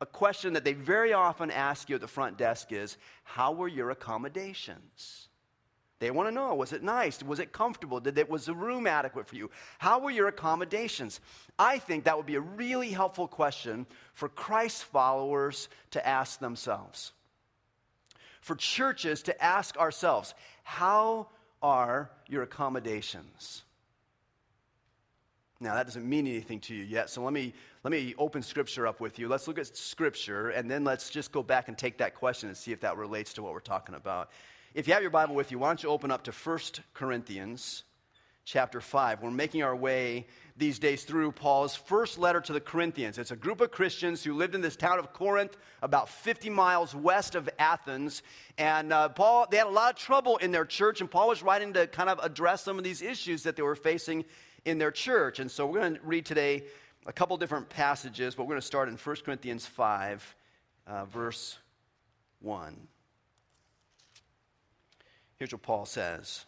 a 0.00 0.06
question 0.06 0.54
that 0.54 0.64
they 0.64 0.72
very 0.72 1.12
often 1.12 1.50
ask 1.52 1.88
you 1.88 1.94
at 1.94 2.00
the 2.00 2.08
front 2.08 2.36
desk 2.36 2.72
is 2.72 2.98
How 3.22 3.52
were 3.52 3.68
your 3.68 3.90
accommodations? 3.90 5.28
They 6.00 6.10
want 6.10 6.28
to 6.28 6.34
know 6.34 6.52
was 6.56 6.72
it 6.72 6.82
nice? 6.82 7.22
Was 7.22 7.38
it 7.38 7.52
comfortable? 7.52 8.00
Did 8.00 8.18
it, 8.18 8.28
was 8.28 8.46
the 8.46 8.54
room 8.54 8.88
adequate 8.88 9.28
for 9.28 9.36
you? 9.36 9.52
How 9.78 10.00
were 10.00 10.10
your 10.10 10.26
accommodations? 10.26 11.20
I 11.60 11.78
think 11.78 12.02
that 12.02 12.16
would 12.16 12.26
be 12.26 12.34
a 12.34 12.40
really 12.40 12.90
helpful 12.90 13.28
question 13.28 13.86
for 14.12 14.28
Christ 14.28 14.82
followers 14.82 15.68
to 15.92 16.04
ask 16.04 16.40
themselves. 16.40 17.12
For 18.40 18.56
churches 18.56 19.22
to 19.22 19.42
ask 19.44 19.76
ourselves, 19.76 20.34
How 20.62 21.28
are 21.62 22.10
your 22.28 22.42
accommodations? 22.42 23.62
Now, 25.60 25.74
that 25.74 25.86
doesn't 25.86 26.08
mean 26.08 26.26
anything 26.26 26.58
to 26.60 26.74
you 26.74 26.82
yet, 26.82 27.08
so 27.08 27.22
let 27.22 27.32
me, 27.32 27.54
let 27.84 27.92
me 27.92 28.14
open 28.18 28.42
Scripture 28.42 28.86
up 28.86 29.00
with 29.00 29.20
you. 29.20 29.28
Let's 29.28 29.46
look 29.46 29.60
at 29.60 29.76
Scripture, 29.76 30.50
and 30.50 30.68
then 30.68 30.82
let's 30.82 31.08
just 31.08 31.30
go 31.30 31.42
back 31.42 31.68
and 31.68 31.78
take 31.78 31.98
that 31.98 32.16
question 32.16 32.48
and 32.48 32.58
see 32.58 32.72
if 32.72 32.80
that 32.80 32.96
relates 32.96 33.32
to 33.34 33.42
what 33.42 33.52
we're 33.52 33.60
talking 33.60 33.94
about. 33.94 34.30
If 34.74 34.88
you 34.88 34.94
have 34.94 35.02
your 35.02 35.12
Bible 35.12 35.36
with 35.36 35.52
you, 35.52 35.60
why 35.60 35.68
don't 35.68 35.82
you 35.82 35.88
open 35.88 36.10
up 36.10 36.24
to 36.24 36.32
1 36.32 36.58
Corinthians 36.94 37.84
chapter 38.44 38.80
5. 38.80 39.22
We're 39.22 39.30
making 39.30 39.62
our 39.62 39.74
way 39.74 40.26
these 40.56 40.78
days 40.78 41.04
through 41.04 41.32
Paul's 41.32 41.74
first 41.74 42.18
letter 42.18 42.40
to 42.40 42.52
the 42.52 42.60
Corinthians. 42.60 43.18
It's 43.18 43.30
a 43.30 43.36
group 43.36 43.60
of 43.60 43.70
Christians 43.70 44.22
who 44.22 44.34
lived 44.34 44.54
in 44.54 44.60
this 44.60 44.76
town 44.76 44.98
of 44.98 45.12
Corinth, 45.12 45.56
about 45.80 46.08
50 46.08 46.50
miles 46.50 46.94
west 46.94 47.34
of 47.34 47.48
Athens. 47.58 48.22
And 48.58 48.92
uh, 48.92 49.08
Paul, 49.10 49.46
they 49.50 49.56
had 49.56 49.66
a 49.66 49.70
lot 49.70 49.92
of 49.92 49.98
trouble 49.98 50.36
in 50.38 50.50
their 50.50 50.64
church, 50.64 51.00
and 51.00 51.10
Paul 51.10 51.28
was 51.28 51.42
writing 51.42 51.72
to 51.74 51.86
kind 51.86 52.10
of 52.10 52.18
address 52.22 52.62
some 52.62 52.78
of 52.78 52.84
these 52.84 53.02
issues 53.02 53.44
that 53.44 53.56
they 53.56 53.62
were 53.62 53.76
facing 53.76 54.24
in 54.64 54.78
their 54.78 54.90
church. 54.90 55.38
And 55.38 55.50
so 55.50 55.66
we're 55.66 55.80
going 55.80 55.94
to 55.94 56.00
read 56.02 56.26
today 56.26 56.64
a 57.06 57.12
couple 57.12 57.36
different 57.36 57.68
passages, 57.68 58.34
but 58.34 58.44
we're 58.44 58.54
going 58.54 58.60
to 58.60 58.66
start 58.66 58.88
in 58.88 58.96
1 58.96 59.16
Corinthians 59.24 59.66
5, 59.66 60.36
uh, 60.86 61.04
verse 61.06 61.58
1. 62.40 62.76
Here's 65.36 65.52
what 65.52 65.62
Paul 65.62 65.86
says 65.86 66.44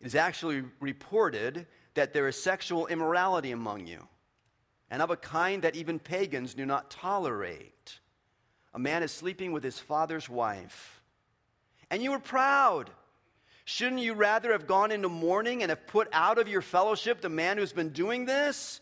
It 0.00 0.06
is 0.06 0.14
actually 0.14 0.64
reported 0.80 1.66
that 1.94 2.12
there 2.12 2.28
is 2.28 2.40
sexual 2.40 2.86
immorality 2.86 3.52
among 3.52 3.86
you, 3.86 4.06
and 4.90 5.00
of 5.00 5.10
a 5.10 5.16
kind 5.16 5.62
that 5.62 5.76
even 5.76 5.98
pagans 5.98 6.54
do 6.54 6.66
not 6.66 6.90
tolerate. 6.90 8.00
A 8.74 8.78
man 8.78 9.02
is 9.02 9.12
sleeping 9.12 9.52
with 9.52 9.62
his 9.62 9.78
father's 9.78 10.28
wife, 10.28 11.02
and 11.90 12.02
you 12.02 12.10
were 12.10 12.18
proud. 12.18 12.90
Shouldn't 13.64 14.02
you 14.02 14.12
rather 14.12 14.52
have 14.52 14.66
gone 14.66 14.92
into 14.92 15.08
mourning 15.08 15.62
and 15.62 15.70
have 15.70 15.86
put 15.86 16.08
out 16.12 16.38
of 16.38 16.48
your 16.48 16.60
fellowship 16.60 17.20
the 17.20 17.30
man 17.30 17.56
who's 17.56 17.72
been 17.72 17.90
doing 17.90 18.26
this? 18.26 18.80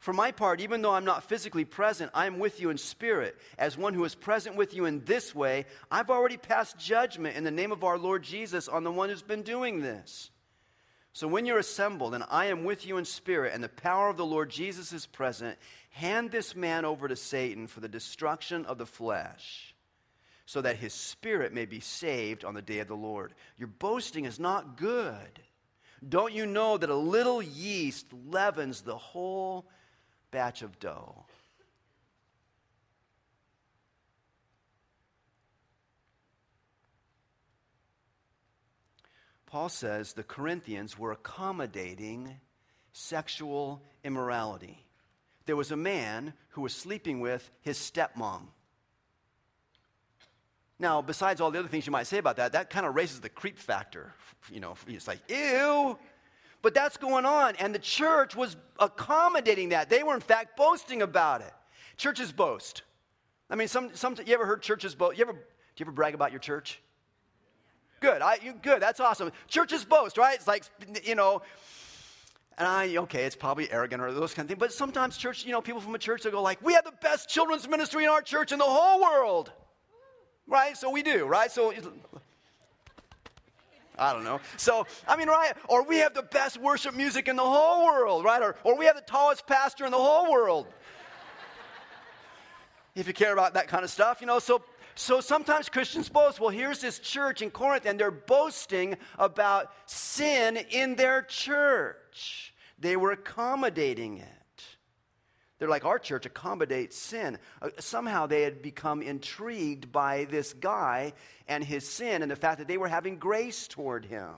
For 0.00 0.12
my 0.14 0.32
part, 0.32 0.60
even 0.60 0.80
though 0.80 0.92
I'm 0.92 1.04
not 1.04 1.24
physically 1.24 1.66
present, 1.66 2.10
I 2.14 2.26
am 2.26 2.38
with 2.38 2.58
you 2.58 2.70
in 2.70 2.78
spirit. 2.78 3.36
As 3.58 3.76
one 3.76 3.92
who 3.92 4.04
is 4.04 4.14
present 4.14 4.56
with 4.56 4.74
you 4.74 4.86
in 4.86 5.04
this 5.04 5.34
way, 5.34 5.66
I've 5.90 6.10
already 6.10 6.38
passed 6.38 6.78
judgment 6.78 7.36
in 7.36 7.44
the 7.44 7.50
name 7.50 7.70
of 7.70 7.84
our 7.84 7.98
Lord 7.98 8.22
Jesus 8.22 8.66
on 8.66 8.82
the 8.82 8.90
one 8.90 9.10
who's 9.10 9.22
been 9.22 9.42
doing 9.42 9.80
this. 9.80 10.30
So 11.12 11.26
when 11.26 11.44
you're 11.44 11.58
assembled 11.58 12.14
and 12.14 12.24
I 12.30 12.46
am 12.46 12.64
with 12.64 12.86
you 12.86 12.96
in 12.96 13.04
spirit 13.04 13.52
and 13.52 13.62
the 13.62 13.68
power 13.68 14.08
of 14.08 14.16
the 14.16 14.26
Lord 14.26 14.50
Jesus 14.50 14.92
is 14.92 15.06
present, 15.06 15.58
hand 15.90 16.30
this 16.30 16.54
man 16.54 16.84
over 16.84 17.08
to 17.08 17.16
Satan 17.16 17.66
for 17.66 17.80
the 17.80 17.88
destruction 17.88 18.64
of 18.66 18.78
the 18.78 18.86
flesh 18.86 19.74
so 20.46 20.60
that 20.60 20.76
his 20.76 20.92
spirit 20.92 21.52
may 21.52 21.64
be 21.64 21.80
saved 21.80 22.44
on 22.44 22.54
the 22.54 22.62
day 22.62 22.80
of 22.80 22.88
the 22.88 22.94
Lord. 22.94 23.34
Your 23.56 23.68
boasting 23.68 24.24
is 24.24 24.40
not 24.40 24.76
good. 24.76 25.40
Don't 26.08 26.32
you 26.32 26.46
know 26.46 26.78
that 26.78 26.90
a 26.90 26.94
little 26.94 27.42
yeast 27.42 28.06
leavens 28.28 28.80
the 28.80 28.96
whole 28.96 29.66
batch 30.30 30.62
of 30.62 30.78
dough? 30.78 31.24
Paul 39.50 39.68
says 39.68 40.12
the 40.12 40.22
Corinthians 40.22 40.98
were 40.98 41.10
accommodating 41.10 42.36
sexual 42.92 43.82
immorality. 44.04 44.84
There 45.46 45.56
was 45.56 45.72
a 45.72 45.76
man 45.76 46.34
who 46.50 46.62
was 46.62 46.72
sleeping 46.72 47.20
with 47.20 47.50
his 47.62 47.76
stepmom. 47.76 48.42
Now, 50.78 51.02
besides 51.02 51.40
all 51.40 51.50
the 51.50 51.58
other 51.58 51.68
things 51.68 51.86
you 51.86 51.92
might 51.92 52.06
say 52.06 52.18
about 52.18 52.36
that, 52.36 52.52
that 52.52 52.70
kind 52.70 52.86
of 52.86 52.94
raises 52.94 53.20
the 53.20 53.28
creep 53.28 53.58
factor. 53.58 54.14
You 54.50 54.60
know, 54.60 54.76
it's 54.86 55.08
like, 55.08 55.20
ew. 55.28 55.98
But 56.62 56.72
that's 56.72 56.96
going 56.96 57.26
on. 57.26 57.56
And 57.56 57.74
the 57.74 57.80
church 57.80 58.36
was 58.36 58.56
accommodating 58.78 59.70
that. 59.70 59.90
They 59.90 60.02
were, 60.02 60.14
in 60.14 60.20
fact, 60.20 60.56
boasting 60.56 61.02
about 61.02 61.40
it. 61.40 61.52
Churches 61.96 62.32
boast. 62.32 62.82
I 63.50 63.56
mean, 63.56 63.68
some, 63.68 63.94
some, 63.94 64.16
you 64.24 64.32
ever 64.32 64.46
heard 64.46 64.62
churches 64.62 64.94
boast? 64.94 65.18
You 65.18 65.24
ever, 65.24 65.32
do 65.32 65.38
you 65.76 65.84
ever 65.84 65.92
brag 65.92 66.14
about 66.14 66.30
your 66.30 66.40
church? 66.40 66.80
Good. 68.00 68.22
I, 68.22 68.38
you, 68.42 68.54
good. 68.54 68.80
That's 68.80 68.98
awesome. 68.98 69.30
Churches 69.46 69.84
boast, 69.84 70.16
right? 70.16 70.34
It's 70.34 70.46
like, 70.46 70.64
you 71.04 71.14
know, 71.14 71.42
and 72.56 72.66
I, 72.66 72.96
okay, 72.96 73.24
it's 73.24 73.36
probably 73.36 73.70
arrogant 73.70 74.02
or 74.02 74.12
those 74.12 74.34
kind 74.34 74.44
of 74.44 74.48
things. 74.48 74.58
But 74.58 74.72
sometimes 74.72 75.16
church, 75.16 75.44
you 75.44 75.52
know, 75.52 75.60
people 75.60 75.80
from 75.80 75.94
a 75.94 75.98
church, 75.98 76.22
they 76.22 76.30
go 76.30 76.42
like, 76.42 76.62
we 76.62 76.72
have 76.74 76.84
the 76.84 76.92
best 77.02 77.28
children's 77.28 77.68
ministry 77.68 78.04
in 78.04 78.10
our 78.10 78.22
church 78.22 78.52
in 78.52 78.58
the 78.58 78.64
whole 78.64 79.00
world. 79.00 79.52
Right? 80.46 80.76
So 80.76 80.90
we 80.90 81.02
do, 81.02 81.26
right? 81.26 81.50
So 81.50 81.72
I 83.98 84.14
don't 84.14 84.24
know. 84.24 84.40
So, 84.56 84.86
I 85.06 85.16
mean, 85.16 85.28
right? 85.28 85.52
Or 85.68 85.84
we 85.84 85.98
have 85.98 86.14
the 86.14 86.22
best 86.22 86.58
worship 86.58 86.94
music 86.94 87.28
in 87.28 87.36
the 87.36 87.42
whole 87.42 87.84
world, 87.84 88.24
right? 88.24 88.42
Or, 88.42 88.56
or 88.64 88.76
we 88.76 88.86
have 88.86 88.96
the 88.96 89.02
tallest 89.02 89.46
pastor 89.46 89.84
in 89.84 89.90
the 89.90 89.98
whole 89.98 90.30
world. 90.30 90.66
if 92.94 93.06
you 93.06 93.12
care 93.12 93.34
about 93.34 93.54
that 93.54 93.68
kind 93.68 93.84
of 93.84 93.90
stuff, 93.90 94.22
you 94.22 94.26
know. 94.26 94.38
So, 94.38 94.62
so 94.94 95.20
sometimes 95.20 95.68
Christians 95.68 96.08
boast. 96.08 96.40
Well, 96.40 96.50
here's 96.50 96.80
this 96.80 96.98
church 96.98 97.42
in 97.42 97.50
Corinth, 97.50 97.86
and 97.86 97.98
they're 97.98 98.10
boasting 98.10 98.96
about 99.18 99.72
sin 99.86 100.56
in 100.56 100.96
their 100.96 101.22
church. 101.22 102.54
They 102.78 102.96
were 102.96 103.12
accommodating 103.12 104.18
it. 104.18 104.26
They're 105.58 105.68
like, 105.68 105.84
our 105.84 105.98
church 105.98 106.24
accommodates 106.24 106.96
sin. 106.96 107.38
Uh, 107.60 107.68
somehow 107.78 108.26
they 108.26 108.42
had 108.42 108.62
become 108.62 109.02
intrigued 109.02 109.92
by 109.92 110.24
this 110.24 110.54
guy 110.54 111.12
and 111.46 111.62
his 111.62 111.86
sin 111.86 112.22
and 112.22 112.30
the 112.30 112.36
fact 112.36 112.58
that 112.58 112.66
they 112.66 112.78
were 112.78 112.88
having 112.88 113.18
grace 113.18 113.68
toward 113.68 114.06
him. 114.06 114.30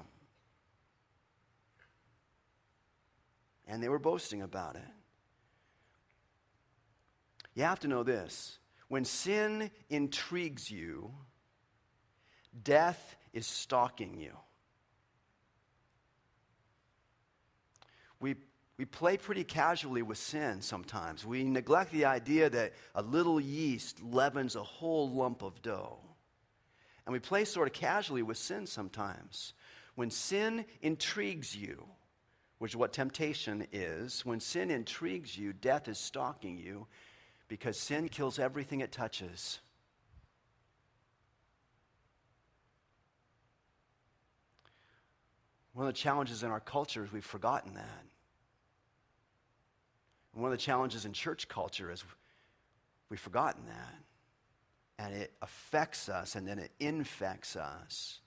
And 3.69 3.81
they 3.81 3.89
were 3.89 4.01
boasting 4.01 4.43
about 4.43 4.75
it. 4.75 4.83
You 7.55 7.63
have 7.63 7.81
to 7.81 7.89
know 7.89 8.03
this 8.03 8.59
when 8.93 9.07
sin 9.07 9.71
intrigues 9.89 10.71
you, 10.71 11.11
death 12.63 13.17
is 13.33 13.47
stalking 13.47 14.19
you. 14.19 14.37
We 18.21 18.37
we 18.77 18.85
play 18.85 19.17
pretty 19.17 19.45
casually 19.45 20.03
with 20.03 20.19
sin 20.19 20.61
sometimes. 20.61 21.25
We 21.25 21.43
neglect 21.43 21.91
the 21.91 22.05
idea 22.05 22.51
that 22.51 22.75
a 22.95 23.01
little 23.01 23.41
yeast 23.41 24.03
leavens 24.03 24.57
a 24.57 24.63
whole 24.63 25.09
lump 25.11 25.41
of 25.41 25.63
dough. 25.63 25.99
And 27.07 27.15
we 27.15 27.19
play 27.19 27.47
sort 27.47 27.69
of 27.69 27.73
casually 27.73 28.23
with 28.23 28.37
sin 28.37 28.67
sometimes. 28.67 29.55
When 29.95 30.11
sin 30.11 30.67
intrigues 30.83 31.57
you, 31.57 31.87
which 32.59 32.73
is 32.73 32.77
what 32.77 32.93
temptation 32.93 33.67
is, 33.73 34.27
when 34.27 34.39
sin 34.39 34.71
intrigues 34.71 35.35
you, 35.35 35.55
death 35.55 35.89
is 35.89 35.97
stalking 35.97 36.59
you 36.59 36.87
because 37.53 37.77
sin 37.77 38.09
kills 38.09 38.39
everything 38.39 38.81
it 38.81 38.91
touches. 38.91 39.59
One 45.75 45.87
of 45.87 45.93
the 45.93 45.99
challenges 45.99 46.43
in 46.43 46.51
our 46.51 46.61
culture 46.61 47.05
is 47.05 47.13
we've 47.13 47.23
forgotten 47.23 47.75
that. 47.75 48.05
And 50.33 50.43
one 50.43 50.51
of 50.51 50.57
the 50.57 50.63
challenges 50.63 51.05
in 51.05 51.13
church 51.13 51.47
culture 51.47 51.93
is 51.93 52.03
we've 53.11 53.21
forgotten 53.21 53.67
that. 53.67 53.99
And 54.99 55.15
it 55.15 55.35
affects 55.43 56.09
us, 56.09 56.37
and 56.37 56.49
then 56.49 56.59
it 56.59 56.71
infects 56.81 57.55
us, 57.55 58.21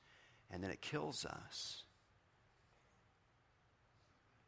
and 0.52 0.64
then 0.64 0.70
it 0.70 0.84
kills 0.84 1.26
us. 1.26 1.85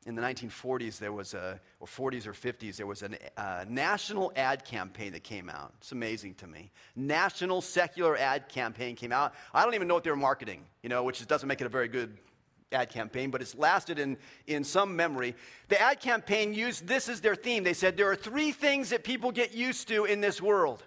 In 0.07 0.15
the 0.15 0.21
1940s, 0.21 0.99
there 0.99 1.11
was 1.11 1.33
a, 1.33 1.59
or 1.81 1.85
40s 1.85 2.25
or 2.27 2.31
50s, 2.31 2.77
there 2.77 2.87
was 2.87 3.03
a 3.03 3.09
uh, 3.37 3.65
national 3.67 4.31
ad 4.37 4.63
campaign 4.63 5.11
that 5.11 5.25
came 5.25 5.49
out. 5.49 5.73
It's 5.79 5.91
amazing 5.91 6.35
to 6.35 6.47
me. 6.47 6.71
National 6.95 7.61
secular 7.61 8.17
ad 8.17 8.47
campaign 8.47 8.95
came 8.95 9.11
out. 9.11 9.33
I 9.53 9.65
don't 9.65 9.75
even 9.75 9.89
know 9.89 9.95
what 9.95 10.05
they 10.05 10.09
were 10.09 10.15
marketing, 10.15 10.63
you 10.81 10.87
know, 10.87 11.03
which 11.03 11.27
doesn't 11.27 11.49
make 11.49 11.59
it 11.59 11.67
a 11.67 11.69
very 11.69 11.89
good 11.89 12.17
ad 12.71 12.89
campaign, 12.89 13.31
but 13.31 13.41
it's 13.41 13.53
lasted 13.53 13.99
in, 13.99 14.15
in 14.47 14.63
some 14.63 14.95
memory. 14.95 15.35
The 15.67 15.81
ad 15.81 15.99
campaign 15.99 16.53
used 16.53 16.87
this 16.87 17.09
as 17.09 17.19
their 17.19 17.35
theme. 17.35 17.65
They 17.65 17.73
said, 17.73 17.97
There 17.97 18.09
are 18.09 18.15
three 18.15 18.53
things 18.53 18.91
that 18.91 19.03
people 19.03 19.33
get 19.33 19.53
used 19.53 19.89
to 19.89 20.05
in 20.05 20.21
this 20.21 20.41
world. 20.41 20.81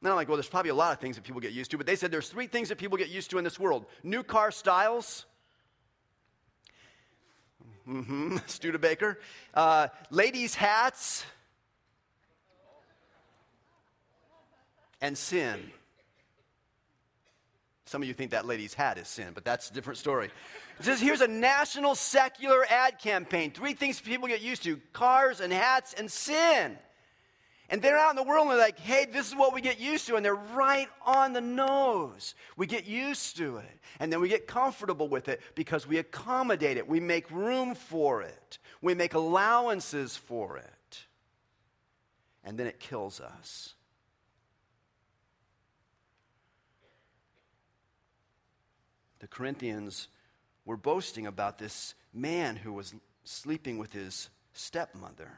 And 0.00 0.08
I'm 0.10 0.16
like, 0.16 0.28
well, 0.28 0.36
there's 0.36 0.48
probably 0.48 0.70
a 0.70 0.74
lot 0.74 0.92
of 0.92 1.00
things 1.00 1.16
that 1.16 1.24
people 1.24 1.40
get 1.40 1.52
used 1.52 1.70
to, 1.70 1.78
but 1.78 1.86
they 1.86 1.96
said 1.96 2.10
there's 2.10 2.28
three 2.28 2.46
things 2.46 2.68
that 2.68 2.76
people 2.76 2.98
get 2.98 3.08
used 3.08 3.30
to 3.30 3.38
in 3.38 3.44
this 3.44 3.58
world 3.58 3.86
new 4.02 4.22
car 4.22 4.50
styles. 4.50 5.26
Mm-hmm, 7.88 8.38
Studebaker. 8.46 9.18
Uh, 9.52 9.88
ladies' 10.10 10.54
hats. 10.54 11.24
And 15.00 15.18
sin. 15.18 15.60
Some 17.84 18.00
of 18.00 18.08
you 18.08 18.14
think 18.14 18.30
that 18.30 18.46
lady's 18.46 18.72
hat 18.72 18.96
is 18.96 19.06
sin, 19.06 19.28
but 19.34 19.44
that's 19.44 19.70
a 19.70 19.74
different 19.74 19.98
story. 19.98 20.30
It 20.78 20.84
says 20.84 21.00
here's 21.00 21.20
a 21.20 21.28
national 21.28 21.94
secular 21.94 22.64
ad 22.68 22.98
campaign. 22.98 23.50
Three 23.50 23.74
things 23.74 24.00
people 24.00 24.26
get 24.26 24.40
used 24.40 24.62
to 24.64 24.80
cars 24.92 25.40
and 25.40 25.52
hats 25.52 25.92
and 25.92 26.10
sin. 26.10 26.78
And 27.70 27.80
they're 27.80 27.98
out 27.98 28.10
in 28.10 28.16
the 28.16 28.22
world 28.22 28.42
and 28.42 28.50
they're 28.52 28.58
like, 28.58 28.78
hey, 28.78 29.06
this 29.10 29.28
is 29.28 29.34
what 29.34 29.54
we 29.54 29.60
get 29.60 29.80
used 29.80 30.06
to. 30.06 30.16
And 30.16 30.24
they're 30.24 30.34
right 30.34 30.88
on 31.04 31.32
the 31.32 31.40
nose. 31.40 32.34
We 32.56 32.66
get 32.66 32.86
used 32.86 33.36
to 33.38 33.56
it. 33.56 33.80
And 33.98 34.12
then 34.12 34.20
we 34.20 34.28
get 34.28 34.46
comfortable 34.46 35.08
with 35.08 35.28
it 35.28 35.40
because 35.54 35.86
we 35.86 35.98
accommodate 35.98 36.76
it. 36.76 36.86
We 36.86 37.00
make 37.00 37.30
room 37.30 37.74
for 37.74 38.22
it. 38.22 38.58
We 38.82 38.94
make 38.94 39.14
allowances 39.14 40.16
for 40.16 40.58
it. 40.58 41.04
And 42.44 42.58
then 42.58 42.66
it 42.66 42.78
kills 42.78 43.20
us. 43.20 43.74
the 49.24 49.28
Corinthians 49.28 50.08
were 50.66 50.76
boasting 50.76 51.26
about 51.26 51.56
this 51.56 51.94
man 52.12 52.56
who 52.56 52.74
was 52.74 52.94
sleeping 53.24 53.78
with 53.78 53.90
his 53.90 54.28
stepmother. 54.52 55.32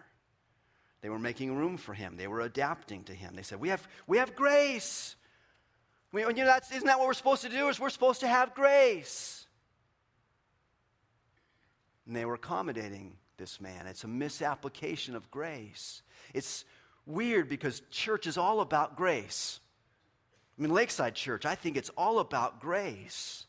They 1.02 1.08
were 1.08 1.18
making 1.18 1.54
room 1.56 1.76
for 1.76 1.94
him. 1.94 2.16
They 2.16 2.26
were 2.26 2.40
adapting 2.40 3.04
to 3.04 3.12
him. 3.14 3.34
They 3.36 3.42
said, 3.42 3.60
"We 3.60 3.68
have, 3.68 3.86
we 4.06 4.18
have 4.18 4.34
grace. 4.34 5.16
We, 6.12 6.22
you 6.22 6.32
know, 6.32 6.44
that's, 6.46 6.70
isn't 6.72 6.86
that 6.86 6.98
what 6.98 7.06
we're 7.06 7.14
supposed 7.14 7.42
to 7.42 7.48
do? 7.48 7.68
Is 7.68 7.78
we're 7.78 7.90
supposed 7.90 8.20
to 8.20 8.28
have 8.28 8.54
grace?" 8.54 9.46
And 12.06 12.14
they 12.14 12.24
were 12.24 12.34
accommodating 12.34 13.16
this 13.36 13.60
man. 13.60 13.86
It's 13.86 14.04
a 14.04 14.08
misapplication 14.08 15.14
of 15.14 15.30
grace. 15.30 16.02
It's 16.32 16.64
weird 17.04 17.48
because 17.48 17.82
church 17.90 18.26
is 18.26 18.38
all 18.38 18.60
about 18.60 18.96
grace. 18.96 19.60
I 20.58 20.62
mean, 20.62 20.72
Lakeside 20.72 21.14
Church, 21.14 21.44
I 21.44 21.54
think 21.54 21.76
it's 21.76 21.90
all 21.96 22.18
about 22.18 22.60
grace. 22.60 23.46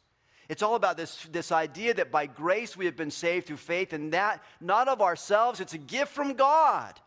It's 0.50 0.62
all 0.62 0.76
about 0.76 0.98
this, 0.98 1.28
this 1.32 1.52
idea 1.52 1.94
that 1.94 2.12
by 2.12 2.26
grace 2.26 2.76
we 2.76 2.86
have 2.86 2.96
been 2.96 3.12
saved 3.12 3.48
through 3.48 3.58
faith, 3.58 3.94
and 3.94 4.14
that 4.14 4.44
not 4.60 4.88
of 4.88 5.02
ourselves, 5.02 5.60
it's 5.60 5.74
a 5.74 5.78
gift 5.78 6.12
from 6.12 6.34
God. 6.34 7.00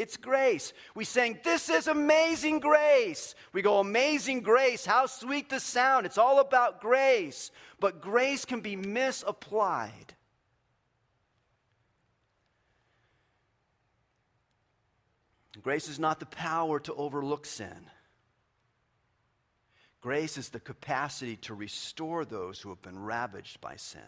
It's 0.00 0.16
grace. 0.16 0.72
We 0.94 1.04
sing, 1.04 1.38
This 1.44 1.68
is 1.68 1.86
amazing 1.86 2.60
grace. 2.60 3.34
We 3.52 3.60
go, 3.60 3.80
Amazing 3.80 4.40
grace. 4.40 4.86
How 4.86 5.04
sweet 5.04 5.50
the 5.50 5.60
sound. 5.60 6.06
It's 6.06 6.16
all 6.16 6.40
about 6.40 6.80
grace. 6.80 7.50
But 7.78 8.00
grace 8.00 8.46
can 8.46 8.62
be 8.62 8.76
misapplied. 8.76 10.14
Grace 15.62 15.86
is 15.86 15.98
not 15.98 16.18
the 16.18 16.24
power 16.24 16.80
to 16.80 16.94
overlook 16.94 17.44
sin. 17.44 17.90
Grace 20.00 20.38
is 20.38 20.48
the 20.48 20.60
capacity 20.60 21.36
to 21.36 21.52
restore 21.52 22.24
those 22.24 22.58
who 22.58 22.70
have 22.70 22.80
been 22.80 22.98
ravaged 22.98 23.60
by 23.60 23.76
sin. 23.76 24.00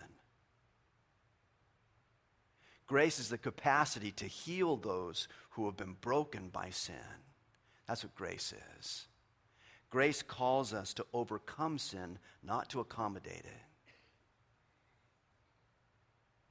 Grace 2.93 3.19
is 3.19 3.31
the 3.31 3.39
capacity 3.39 4.11
to 4.11 4.27
heal 4.27 4.77
those 4.77 5.27
who 5.53 5.65
have 5.65 5.79
been 5.79 5.97
broken 6.03 6.51
by 6.51 6.69
sin. 6.69 6.95
That's 7.89 8.05
what 8.05 8.15
grace 8.15 8.53
is. 8.79 9.07
Grace 9.89 10.21
calls 10.21 10.75
us 10.75 10.93
to 10.93 11.07
overcome 11.15 11.79
sin, 11.79 12.19
not 12.43 12.69
to 12.69 12.81
accommodate 12.81 13.33
it. 13.33 13.93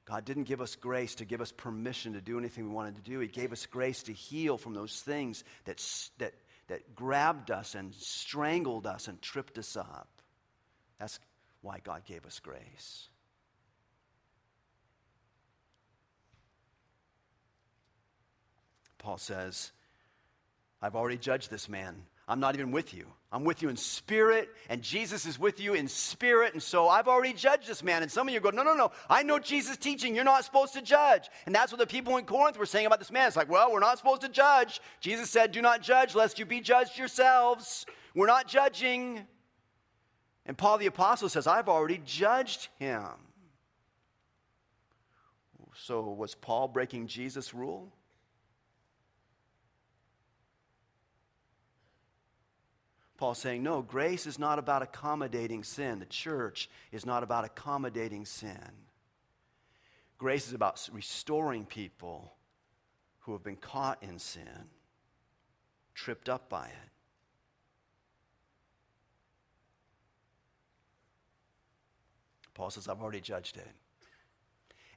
God 0.06 0.26
didn't 0.26 0.46
give 0.46 0.62
us 0.62 0.76
grace 0.76 1.14
to 1.14 1.26
give 1.26 1.42
us 1.42 1.52
permission 1.52 2.14
to 2.14 2.22
do 2.22 2.40
anything 2.40 2.64
we 2.64 2.74
wanted 2.74 2.96
to 2.96 3.04
do. 3.04 3.20
He 3.20 3.28
gave 3.28 3.52
us 3.52 3.68
grace 3.68 4.02
to 4.02 4.12
heal 4.12 4.58
from 4.58 4.74
those 4.74 5.00
things 5.00 5.44
that, 5.66 5.80
that 6.18 6.34
that 6.70 6.96
grabbed 6.96 7.52
us 7.52 7.76
and 7.76 7.94
strangled 7.94 8.88
us 8.88 9.08
and 9.08 9.22
tripped 9.22 9.60
us 9.60 9.78
up. 9.78 10.10
That's 10.98 11.20
why 11.62 11.82
God 11.84 12.04
gave 12.08 12.26
us 12.26 12.40
grace. 12.40 13.11
Paul 19.02 19.18
says, 19.18 19.72
I've 20.82 20.96
already 20.96 21.18
judged 21.18 21.50
this 21.50 21.68
man. 21.68 22.04
I'm 22.28 22.40
not 22.40 22.56
even 22.56 22.72
with 22.72 22.94
you. 22.94 23.08
I'm 23.32 23.44
with 23.44 23.62
you 23.62 23.70
in 23.70 23.76
spirit, 23.76 24.50
and 24.70 24.82
Jesus 24.82 25.26
is 25.26 25.40
with 25.40 25.60
you 25.60 25.74
in 25.74 25.88
spirit. 25.88 26.54
And 26.54 26.62
so 26.62 26.88
I've 26.88 27.08
already 27.08 27.34
judged 27.34 27.68
this 27.68 27.84
man. 27.84 28.04
And 28.04 28.12
some 28.12 28.28
of 28.28 28.34
you 28.34 28.40
go, 28.40 28.52
No, 28.52 28.64
no, 28.64 28.74
no. 28.74 28.92
I 29.10 29.24
know 29.24 29.40
Jesus' 29.40 29.78
teaching. 29.78 30.16
You're 30.16 30.24
not 30.24 30.46
supposed 30.46 30.74
to 30.74 30.82
judge. 30.82 31.30
And 31.46 31.54
that's 31.54 31.72
what 31.72 31.80
the 31.80 31.88
people 31.88 32.18
in 32.18 32.26
Corinth 32.26 32.58
were 32.58 32.66
saying 32.66 32.86
about 32.86 33.00
this 33.00 33.12
man. 33.12 33.28
It's 33.28 33.36
like, 33.36 33.50
Well, 33.50 33.72
we're 33.72 33.80
not 33.80 33.98
supposed 33.98 34.22
to 34.22 34.30
judge. 34.30 34.82
Jesus 35.00 35.30
said, 35.30 35.52
Do 35.52 35.62
not 35.62 35.82
judge, 35.82 36.14
lest 36.14 36.40
you 36.40 36.46
be 36.46 36.62
judged 36.62 36.98
yourselves. 36.98 37.86
We're 38.16 38.28
not 38.28 38.48
judging. 38.48 39.26
And 40.46 40.58
Paul 40.58 40.78
the 40.78 40.86
Apostle 40.86 41.30
says, 41.30 41.48
I've 41.48 41.70
already 41.70 42.02
judged 42.06 42.70
him. 42.80 43.08
So 45.74 46.02
was 46.02 46.36
Paul 46.36 46.68
breaking 46.68 47.08
Jesus' 47.08 47.54
rule? 47.54 47.92
Paul's 53.22 53.38
saying, 53.38 53.62
no, 53.62 53.84
grace 53.84 54.26
is 54.26 54.40
not 54.40 54.58
about 54.58 54.82
accommodating 54.82 55.64
sin. 55.64 56.00
The 56.00 56.08
church 56.08 56.68
is 56.92 57.06
not 57.06 57.22
about 57.22 57.46
accommodating 57.46 58.26
sin. 58.26 58.58
Grace 60.18 60.48
is 60.48 60.54
about 60.54 60.90
restoring 60.92 61.66
people 61.68 62.34
who 63.20 63.34
have 63.34 63.44
been 63.44 63.58
caught 63.58 64.02
in 64.02 64.18
sin, 64.18 64.72
tripped 65.94 66.30
up 66.30 66.50
by 66.50 66.66
it. 66.66 66.90
Paul 72.56 72.72
says, 72.72 72.88
I've 72.88 73.04
already 73.04 73.22
judged 73.22 73.56
it. 73.56 73.72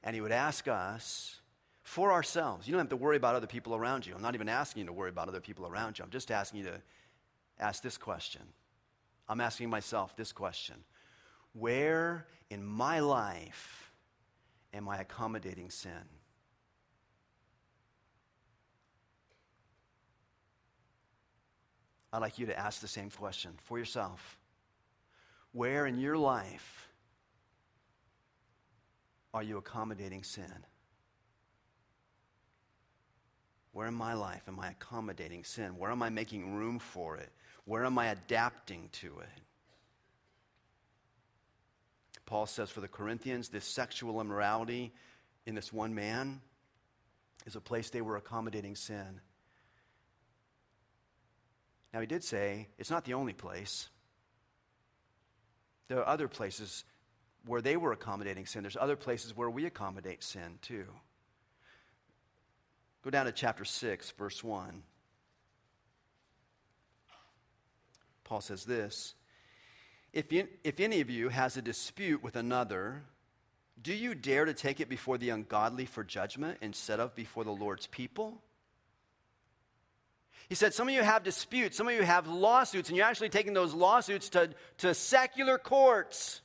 And 0.03 0.15
he 0.15 0.21
would 0.21 0.31
ask 0.31 0.67
us 0.67 1.41
for 1.83 2.11
ourselves. 2.11 2.67
You 2.67 2.71
don't 2.71 2.79
have 2.79 2.89
to 2.89 2.95
worry 2.95 3.17
about 3.17 3.35
other 3.35 3.45
people 3.45 3.75
around 3.75 4.07
you. 4.07 4.15
I'm 4.15 4.23
not 4.23 4.33
even 4.33 4.49
asking 4.49 4.79
you 4.79 4.87
to 4.87 4.93
worry 4.93 5.09
about 5.09 5.27
other 5.27 5.41
people 5.41 5.67
around 5.67 5.99
you. 5.99 6.03
I'm 6.03 6.09
just 6.09 6.31
asking 6.31 6.61
you 6.61 6.65
to 6.65 6.81
ask 7.59 7.81
this 7.81 7.97
question. 7.97 8.41
I'm 9.27 9.41
asking 9.41 9.69
myself 9.69 10.15
this 10.15 10.31
question 10.31 10.77
Where 11.53 12.25
in 12.49 12.63
my 12.63 12.99
life 12.99 13.91
am 14.73 14.87
I 14.87 14.97
accommodating 14.97 15.69
sin? 15.69 15.91
I'd 22.15 22.21
like 22.21 22.39
you 22.39 22.45
to 22.45 22.57
ask 22.57 22.79
the 22.79 22.87
same 22.87 23.09
question 23.09 23.51
for 23.63 23.77
yourself. 23.77 24.37
Where 25.51 25.85
in 25.85 25.99
your 25.99 26.17
life 26.17 26.87
are 29.33 29.43
you 29.43 29.57
accommodating 29.57 30.23
sin? 30.23 30.65
Where 33.73 33.87
in 33.87 33.93
my 33.93 34.13
life 34.13 34.43
am 34.47 34.61
I 34.61 34.69
accommodating 34.69 35.43
sin? 35.43 35.77
Where 35.77 35.91
am 35.91 36.01
I 36.01 36.09
making 36.09 36.55
room 36.55 36.79
for 36.79 37.17
it? 37.17 37.33
Where 37.65 37.85
am 37.85 37.97
I 37.97 38.07
adapting 38.07 38.89
to 38.93 39.07
it? 39.19 39.41
Paul 42.25 42.45
says 42.45 42.69
for 42.69 42.81
the 42.81 42.87
Corinthians, 42.87 43.49
this 43.49 43.65
sexual 43.65 44.19
immorality 44.19 44.93
in 45.45 45.53
this 45.53 45.71
one 45.71 45.93
man 45.93 46.41
is 47.45 47.55
a 47.55 47.61
place 47.61 47.89
they 47.89 48.01
were 48.01 48.17
accommodating 48.17 48.75
sin. 48.75 49.21
Now, 51.93 52.01
he 52.01 52.07
did 52.07 52.23
say 52.23 52.67
it's 52.77 52.89
not 52.89 53.05
the 53.05 53.13
only 53.13 53.33
place. 53.33 53.89
There 55.87 55.99
are 55.99 56.07
other 56.07 56.27
places 56.27 56.83
where 57.45 57.61
they 57.61 57.77
were 57.77 57.91
accommodating 57.91 58.45
sin. 58.47 58.63
There's 58.63 58.75
other 58.75 58.95
places 58.95 59.35
where 59.35 59.49
we 59.49 59.65
accommodate 59.65 60.23
sin 60.23 60.57
too. 60.61 60.85
Go 63.03 63.11
down 63.11 63.27
to 63.27 63.31
chapter 63.31 63.63
6, 63.63 64.11
verse 64.17 64.43
1. 64.43 64.81
Paul 68.25 68.41
says 68.41 68.65
this 68.65 69.15
if, 70.11 70.33
you, 70.33 70.47
if 70.63 70.81
any 70.81 70.99
of 70.99 71.09
you 71.09 71.29
has 71.29 71.55
a 71.55 71.61
dispute 71.61 72.21
with 72.21 72.35
another, 72.35 73.03
do 73.81 73.93
you 73.93 74.15
dare 74.15 74.45
to 74.45 74.53
take 74.53 74.81
it 74.81 74.89
before 74.89 75.17
the 75.17 75.29
ungodly 75.29 75.85
for 75.85 76.03
judgment 76.03 76.57
instead 76.61 76.99
of 76.99 77.15
before 77.15 77.45
the 77.45 77.51
Lord's 77.51 77.87
people? 77.87 78.41
He 80.49 80.55
said, 80.55 80.73
Some 80.73 80.87
of 80.87 80.93
you 80.93 81.01
have 81.01 81.23
disputes, 81.23 81.77
some 81.77 81.87
of 81.87 81.93
you 81.93 82.03
have 82.03 82.27
lawsuits, 82.27 82.89
and 82.89 82.97
you're 82.97 83.05
actually 83.05 83.29
taking 83.29 83.53
those 83.53 83.73
lawsuits 83.73 84.29
to, 84.29 84.51
to 84.79 84.93
secular 84.93 85.57
courts. 85.57 86.41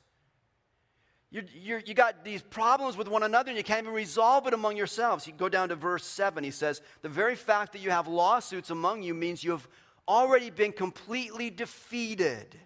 You, 1.32 1.44
you 1.86 1.94
got 1.94 2.24
these 2.24 2.42
problems 2.42 2.96
with 2.96 3.06
one 3.06 3.22
another 3.22 3.50
and 3.50 3.56
you 3.56 3.62
can't 3.62 3.84
even 3.84 3.94
resolve 3.94 4.48
it 4.48 4.52
among 4.52 4.76
yourselves. 4.76 5.28
You 5.28 5.32
go 5.32 5.48
down 5.48 5.68
to 5.68 5.76
verse 5.76 6.04
7. 6.04 6.42
He 6.42 6.50
says, 6.50 6.82
The 7.02 7.08
very 7.08 7.36
fact 7.36 7.72
that 7.74 7.82
you 7.82 7.90
have 7.90 8.08
lawsuits 8.08 8.70
among 8.70 9.04
you 9.04 9.14
means 9.14 9.44
you 9.44 9.52
have 9.52 9.68
already 10.08 10.50
been 10.50 10.72
completely 10.72 11.50
defeated. 11.50 12.56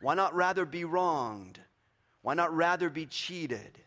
Why 0.00 0.14
not 0.14 0.34
rather 0.34 0.64
be 0.64 0.84
wronged? 0.84 1.60
Why 2.22 2.34
not 2.34 2.54
rather 2.54 2.90
be 2.90 3.06
cheated? 3.06 3.78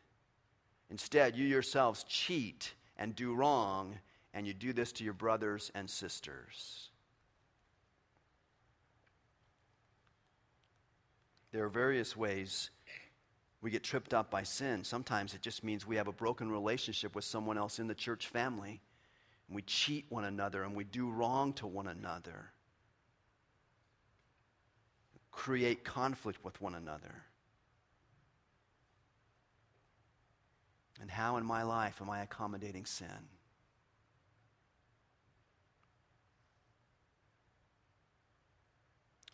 Instead, 0.89 1.35
you 1.35 1.45
yourselves 1.45 2.03
cheat 2.03 2.73
and 2.97 3.15
do 3.15 3.33
wrong, 3.33 3.97
and 4.33 4.45
you 4.47 4.53
do 4.53 4.73
this 4.73 4.91
to 4.93 5.03
your 5.03 5.13
brothers 5.13 5.71
and 5.75 5.89
sisters. 5.89 6.89
There 11.51 11.63
are 11.63 11.69
various 11.69 12.15
ways 12.15 12.69
we 13.61 13.71
get 13.71 13.83
tripped 13.83 14.13
up 14.13 14.29
by 14.29 14.43
sin. 14.43 14.83
Sometimes 14.83 15.33
it 15.33 15.41
just 15.41 15.63
means 15.63 15.87
we 15.87 15.95
have 15.95 16.07
a 16.07 16.13
broken 16.13 16.51
relationship 16.51 17.15
with 17.15 17.23
someone 17.23 17.57
else 17.57 17.79
in 17.79 17.87
the 17.87 17.95
church 17.95 18.27
family. 18.27 18.81
And 19.47 19.55
we 19.55 19.61
cheat 19.61 20.05
one 20.09 20.23
another 20.23 20.63
and 20.63 20.75
we 20.75 20.83
do 20.83 21.09
wrong 21.09 21.53
to 21.53 21.67
one 21.67 21.87
another. 21.87 22.51
Create 25.31 25.83
conflict 25.83 26.43
with 26.43 26.59
one 26.61 26.75
another. 26.75 27.23
And 31.01 31.11
how 31.11 31.37
in 31.37 31.45
my 31.45 31.63
life 31.63 32.01
am 32.01 32.09
I 32.09 32.21
accommodating 32.21 32.85
sin? 32.85 33.07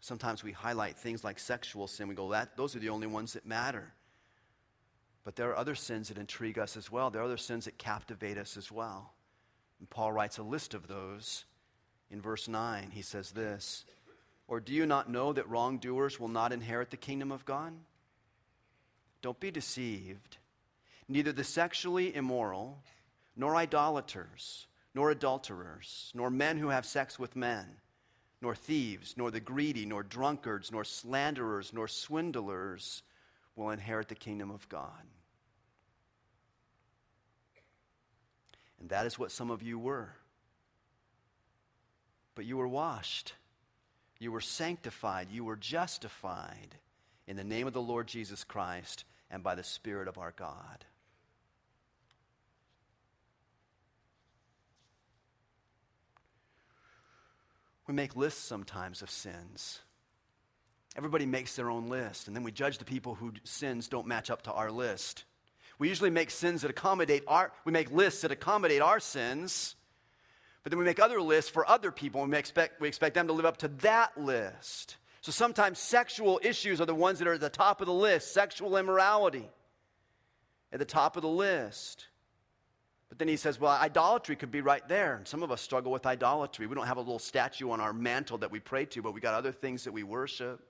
Sometimes 0.01 0.43
we 0.43 0.51
highlight 0.51 0.97
things 0.97 1.23
like 1.23 1.37
sexual 1.37 1.87
sin. 1.87 2.07
We 2.07 2.15
go, 2.15 2.31
that, 2.31 2.57
those 2.57 2.75
are 2.75 2.79
the 2.79 2.89
only 2.89 3.05
ones 3.05 3.33
that 3.33 3.45
matter. 3.45 3.93
But 5.23 5.35
there 5.35 5.51
are 5.51 5.55
other 5.55 5.75
sins 5.75 6.07
that 6.07 6.17
intrigue 6.17 6.57
us 6.57 6.75
as 6.75 6.91
well. 6.91 7.11
There 7.11 7.21
are 7.21 7.25
other 7.25 7.37
sins 7.37 7.65
that 7.65 7.77
captivate 7.77 8.39
us 8.39 8.57
as 8.57 8.71
well. 8.71 9.13
And 9.81 9.89
Paul 9.89 10.13
writes 10.13 10.37
a 10.37 10.43
list 10.43 10.75
of 10.75 10.87
those 10.87 11.43
in 12.11 12.21
verse 12.21 12.47
9. 12.47 12.91
He 12.91 13.01
says 13.01 13.31
this 13.31 13.83
Or 14.47 14.59
do 14.59 14.71
you 14.73 14.85
not 14.85 15.09
know 15.09 15.33
that 15.33 15.49
wrongdoers 15.49 16.19
will 16.19 16.27
not 16.27 16.53
inherit 16.53 16.91
the 16.91 16.97
kingdom 16.97 17.31
of 17.31 17.45
God? 17.45 17.73
Don't 19.23 19.39
be 19.39 19.49
deceived. 19.49 20.37
Neither 21.07 21.31
the 21.31 21.43
sexually 21.43 22.15
immoral, 22.15 22.83
nor 23.35 23.55
idolaters, 23.55 24.67
nor 24.93 25.09
adulterers, 25.09 26.11
nor 26.13 26.29
men 26.29 26.59
who 26.59 26.69
have 26.69 26.85
sex 26.85 27.17
with 27.17 27.35
men, 27.35 27.65
nor 28.39 28.53
thieves, 28.53 29.15
nor 29.17 29.31
the 29.31 29.39
greedy, 29.39 29.85
nor 29.87 30.03
drunkards, 30.03 30.71
nor 30.71 30.83
slanderers, 30.83 31.73
nor 31.73 31.87
swindlers 31.87 33.01
will 33.55 33.71
inherit 33.71 34.09
the 34.09 34.15
kingdom 34.15 34.51
of 34.51 34.69
God. 34.69 35.03
And 38.81 38.89
that 38.89 39.05
is 39.05 39.19
what 39.19 39.31
some 39.31 39.51
of 39.51 39.61
you 39.61 39.77
were. 39.77 40.09
But 42.33 42.45
you 42.45 42.57
were 42.57 42.67
washed, 42.67 43.33
you 44.19 44.31
were 44.31 44.41
sanctified, 44.41 45.27
you 45.31 45.45
were 45.45 45.55
justified 45.55 46.75
in 47.27 47.37
the 47.37 47.43
name 47.43 47.67
of 47.67 47.73
the 47.73 47.81
Lord 47.81 48.07
Jesus 48.07 48.43
Christ 48.43 49.05
and 49.29 49.43
by 49.43 49.53
the 49.53 49.63
Spirit 49.63 50.07
of 50.07 50.17
our 50.17 50.33
God. 50.35 50.85
We 57.87 57.93
make 57.93 58.15
lists 58.15 58.43
sometimes 58.43 59.01
of 59.01 59.11
sins. 59.11 59.81
Everybody 60.95 61.25
makes 61.25 61.55
their 61.55 61.69
own 61.69 61.87
list, 61.87 62.27
and 62.27 62.35
then 62.35 62.43
we 62.43 62.51
judge 62.51 62.77
the 62.79 62.85
people 62.85 63.15
whose 63.15 63.33
sins 63.43 63.87
don't 63.87 64.07
match 64.07 64.31
up 64.31 64.41
to 64.43 64.51
our 64.51 64.71
list. 64.71 65.25
We 65.81 65.89
usually 65.89 66.11
make 66.11 66.29
sins 66.29 66.61
that 66.61 66.69
accommodate 66.69 67.23
our, 67.27 67.51
we 67.65 67.71
make 67.71 67.89
lists 67.91 68.21
that 68.21 68.31
accommodate 68.31 68.83
our 68.83 68.99
sins, 68.99 69.75
but 70.61 70.69
then 70.69 70.77
we 70.77 70.85
make 70.85 70.99
other 70.99 71.19
lists 71.19 71.49
for 71.49 71.67
other 71.67 71.91
people, 71.91 72.21
and 72.21 72.31
we 72.31 72.37
expect, 72.37 72.79
we 72.79 72.87
expect 72.87 73.15
them 73.15 73.25
to 73.25 73.33
live 73.33 73.47
up 73.47 73.57
to 73.57 73.67
that 73.79 74.15
list. 74.15 74.97
So 75.21 75.31
sometimes 75.31 75.79
sexual 75.79 76.39
issues 76.43 76.81
are 76.81 76.85
the 76.85 76.93
ones 76.93 77.17
that 77.17 77.27
are 77.27 77.33
at 77.33 77.41
the 77.41 77.49
top 77.49 77.81
of 77.81 77.87
the 77.87 77.93
list 77.93 78.31
sexual 78.31 78.77
immorality 78.77 79.49
at 80.71 80.77
the 80.77 80.85
top 80.85 81.15
of 81.15 81.23
the 81.23 81.27
list. 81.27 82.05
But 83.09 83.17
then 83.17 83.27
he 83.27 83.35
says, 83.35 83.59
well, 83.59 83.71
idolatry 83.71 84.35
could 84.35 84.51
be 84.51 84.61
right 84.61 84.87
there. 84.87 85.15
And 85.15 85.27
some 85.27 85.41
of 85.41 85.49
us 85.49 85.63
struggle 85.63 85.91
with 85.91 86.05
idolatry. 86.05 86.67
We 86.67 86.75
don't 86.75 86.85
have 86.85 86.97
a 86.97 87.01
little 87.01 87.17
statue 87.17 87.71
on 87.71 87.81
our 87.81 87.91
mantle 87.91 88.37
that 88.37 88.51
we 88.51 88.59
pray 88.59 88.85
to, 88.85 89.01
but 89.01 89.15
we 89.15 89.19
got 89.19 89.33
other 89.33 89.51
things 89.51 89.85
that 89.85 89.93
we 89.93 90.03
worship 90.03 90.63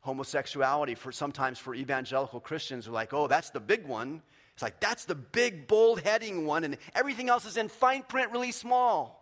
homosexuality 0.00 0.94
for 0.94 1.12
sometimes 1.12 1.58
for 1.58 1.74
evangelical 1.74 2.40
Christians 2.40 2.88
are 2.88 2.92
like, 2.92 3.12
oh, 3.12 3.26
that's 3.26 3.50
the 3.50 3.60
big 3.60 3.86
one. 3.86 4.22
It's 4.54 4.62
like 4.62 4.80
that's 4.80 5.04
the 5.04 5.14
big 5.14 5.66
bold 5.66 6.00
heading 6.00 6.46
one, 6.46 6.64
and 6.64 6.76
everything 6.94 7.28
else 7.28 7.44
is 7.44 7.56
in 7.56 7.68
fine 7.68 8.02
print, 8.02 8.32
really 8.32 8.52
small. 8.52 9.16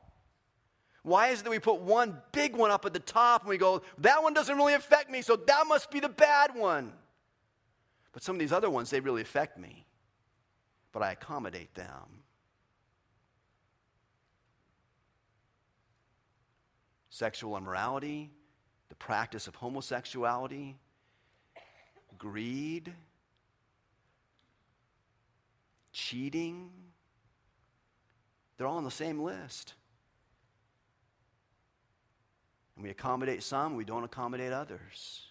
Why 1.02 1.28
is 1.28 1.40
it 1.40 1.44
that 1.44 1.50
we 1.50 1.58
put 1.58 1.80
one 1.80 2.20
big 2.32 2.56
one 2.56 2.70
up 2.70 2.84
at 2.84 2.92
the 2.92 2.98
top 2.98 3.42
and 3.42 3.50
we 3.50 3.56
go, 3.56 3.82
that 3.98 4.22
one 4.22 4.34
doesn't 4.34 4.56
really 4.56 4.74
affect 4.74 5.10
me, 5.10 5.22
so 5.22 5.36
that 5.36 5.66
must 5.66 5.90
be 5.90 6.00
the 6.00 6.08
bad 6.08 6.54
one? 6.54 6.92
But 8.12 8.22
some 8.22 8.36
of 8.36 8.40
these 8.40 8.52
other 8.52 8.68
ones, 8.68 8.90
they 8.90 9.00
really 9.00 9.22
affect 9.22 9.58
me. 9.58 9.86
But 10.92 11.02
I 11.02 11.12
accommodate 11.12 11.74
them. 11.74 12.24
Sexual 17.10 17.56
immorality, 17.56 18.30
the 18.88 18.94
practice 18.94 19.46
of 19.46 19.54
homosexuality, 19.54 20.76
greed, 22.16 22.92
cheating. 25.92 26.70
They're 28.56 28.66
all 28.66 28.78
on 28.78 28.84
the 28.84 28.90
same 28.90 29.20
list. 29.20 29.74
And 32.76 32.84
we 32.84 32.90
accommodate 32.90 33.42
some, 33.42 33.76
we 33.76 33.84
don't 33.84 34.04
accommodate 34.04 34.52
others. 34.52 35.22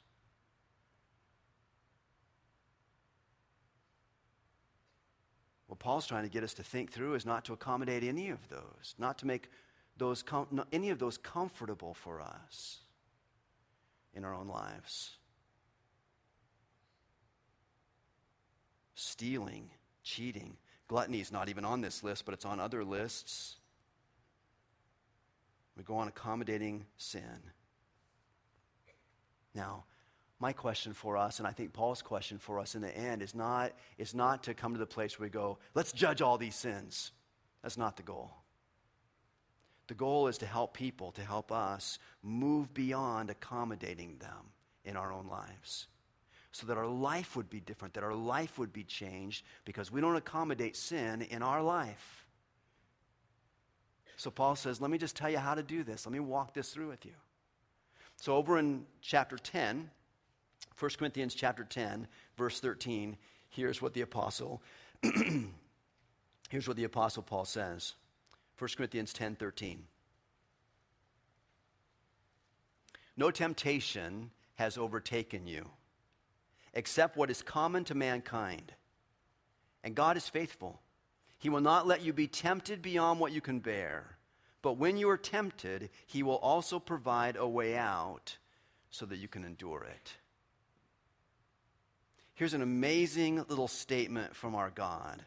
What 5.68 5.80
Paul's 5.80 6.08
trying 6.08 6.24
to 6.24 6.30
get 6.30 6.44
us 6.44 6.54
to 6.56 6.64
think 6.64 6.92
through 6.92 7.16
is 7.16 7.26
not 7.26 7.44
to 7.46 7.54
accommodate 7.54 8.04
any 8.04 8.30
of 8.30 8.48
those, 8.50 8.96
not 8.98 9.18
to 9.20 9.28
make 9.28 9.50
those 9.98 10.24
com- 10.24 10.66
any 10.72 10.90
of 10.92 11.00
those 11.00 11.18
comfortable 11.18 11.94
for 11.94 12.22
us 12.22 12.80
in 14.18 14.26
our 14.26 14.34
own 14.34 14.48
lives. 14.48 15.12
Stealing, 18.96 19.70
cheating, 20.04 20.58
gluttony 20.88 21.22
is 21.22 21.32
not 21.32 21.50
even 21.50 21.64
on 21.64 21.82
this 21.82 22.04
list, 22.04 22.26
but 22.26 22.34
it's 22.34 22.44
on 22.46 22.60
other 22.60 22.84
lists. 22.84 23.58
We 25.78 25.84
go 25.84 25.98
on 25.98 26.08
accommodating 26.08 26.88
sin. 26.98 27.52
Now, 29.54 29.86
my 30.40 30.52
question 30.52 30.94
for 30.94 31.16
us, 31.16 31.38
and 31.38 31.48
I 31.48 31.52
think 31.52 31.74
Paul's 31.74 32.02
question 32.02 32.40
for 32.40 32.60
us 32.60 32.74
in 32.74 32.82
the 32.82 32.96
end, 32.96 33.22
is 33.22 33.36
not, 33.36 33.74
is 34.00 34.16
not 34.16 34.44
to 34.44 34.56
come 34.56 34.74
to 34.74 34.80
the 34.80 34.88
place 34.88 35.20
where 35.20 35.28
we 35.28 35.32
go, 35.32 35.60
let's 35.76 35.92
judge 35.92 36.22
all 36.24 36.40
these 36.40 36.56
sins. 36.56 37.12
That's 37.62 37.78
not 37.78 37.98
the 37.98 38.04
goal. 38.04 38.32
The 39.88 39.94
goal 39.94 40.28
is 40.28 40.38
to 40.40 40.46
help 40.46 40.74
people, 40.74 41.12
to 41.14 41.22
help 41.22 41.52
us 41.52 41.98
move 42.22 42.74
beyond 42.74 43.30
accommodating 43.30 44.18
them 44.18 44.52
in 44.84 44.98
our 44.98 45.14
own 45.14 45.28
lives. 45.28 45.88
So 46.52 46.68
that 46.68 46.78
our 46.78 46.88
life 46.88 47.36
would 47.36 47.50
be 47.50 47.60
different, 47.60 47.94
that 47.94 48.04
our 48.04 48.16
life 48.16 48.58
would 48.58 48.74
be 48.74 48.84
changed, 48.84 49.46
because 49.66 49.92
we 49.92 50.02
don't 50.02 50.16
accommodate 50.16 50.76
sin 50.76 51.22
in 51.22 51.42
our 51.44 51.62
life. 51.62 52.26
So 54.18 54.32
Paul 54.32 54.56
says, 54.56 54.82
Let 54.82 54.90
me 54.90 54.98
just 54.98 55.16
tell 55.16 55.30
you 55.30 55.38
how 55.38 55.56
to 55.56 55.64
do 55.64 55.84
this. 55.84 56.06
Let 56.06 56.14
me 56.14 56.20
walk 56.20 56.54
this 56.54 56.72
through 56.72 56.90
with 56.90 57.06
you. 57.06 57.14
So 58.18 58.36
over 58.36 58.58
in 58.58 58.86
chapter 59.02 59.38
10, 59.38 59.90
1 60.80 60.92
Corinthians 60.98 61.36
chapter 61.36 61.64
10, 61.64 62.08
verse 62.36 62.60
13, 62.60 63.18
here's 63.50 63.82
what 63.82 63.94
the 63.94 64.02
apostle 64.02 64.62
here's 66.50 66.68
what 66.68 66.76
the 66.76 66.84
apostle 66.84 67.22
Paul 67.22 67.46
says. 67.46 67.94
1 68.58 68.70
Corinthians 68.76 69.14
10 69.14 69.36
13. 69.36 69.84
No 73.16 73.32
temptation 73.32 74.32
has 74.56 74.78
overtaken 74.78 75.48
you 75.48 75.70
except 76.74 77.18
what 77.18 77.32
is 77.32 77.42
common 77.42 77.84
to 77.86 77.96
mankind. 77.96 78.74
And 79.84 79.96
God 79.96 80.16
is 80.16 80.30
faithful. 80.30 80.80
He 81.40 81.50
will 81.50 81.62
not 81.62 81.88
let 81.88 82.04
you 82.04 82.14
be 82.14 82.28
tempted 82.28 82.82
beyond 82.82 83.20
what 83.20 83.32
you 83.32 83.42
can 83.42 83.60
bear. 83.60 84.18
But 84.62 84.78
when 84.78 84.98
you 84.98 85.10
are 85.10 85.18
tempted, 85.18 85.90
He 86.06 86.24
will 86.24 86.36
also 86.36 86.80
provide 86.80 87.36
a 87.36 87.48
way 87.48 87.76
out 87.76 88.38
so 88.92 89.06
that 89.08 89.18
you 89.18 89.28
can 89.28 89.44
endure 89.44 89.84
it. 89.84 90.14
Here's 92.34 92.54
an 92.54 92.62
amazing 92.62 93.44
little 93.48 93.68
statement 93.68 94.36
from 94.36 94.54
our 94.54 94.70
God 94.70 95.24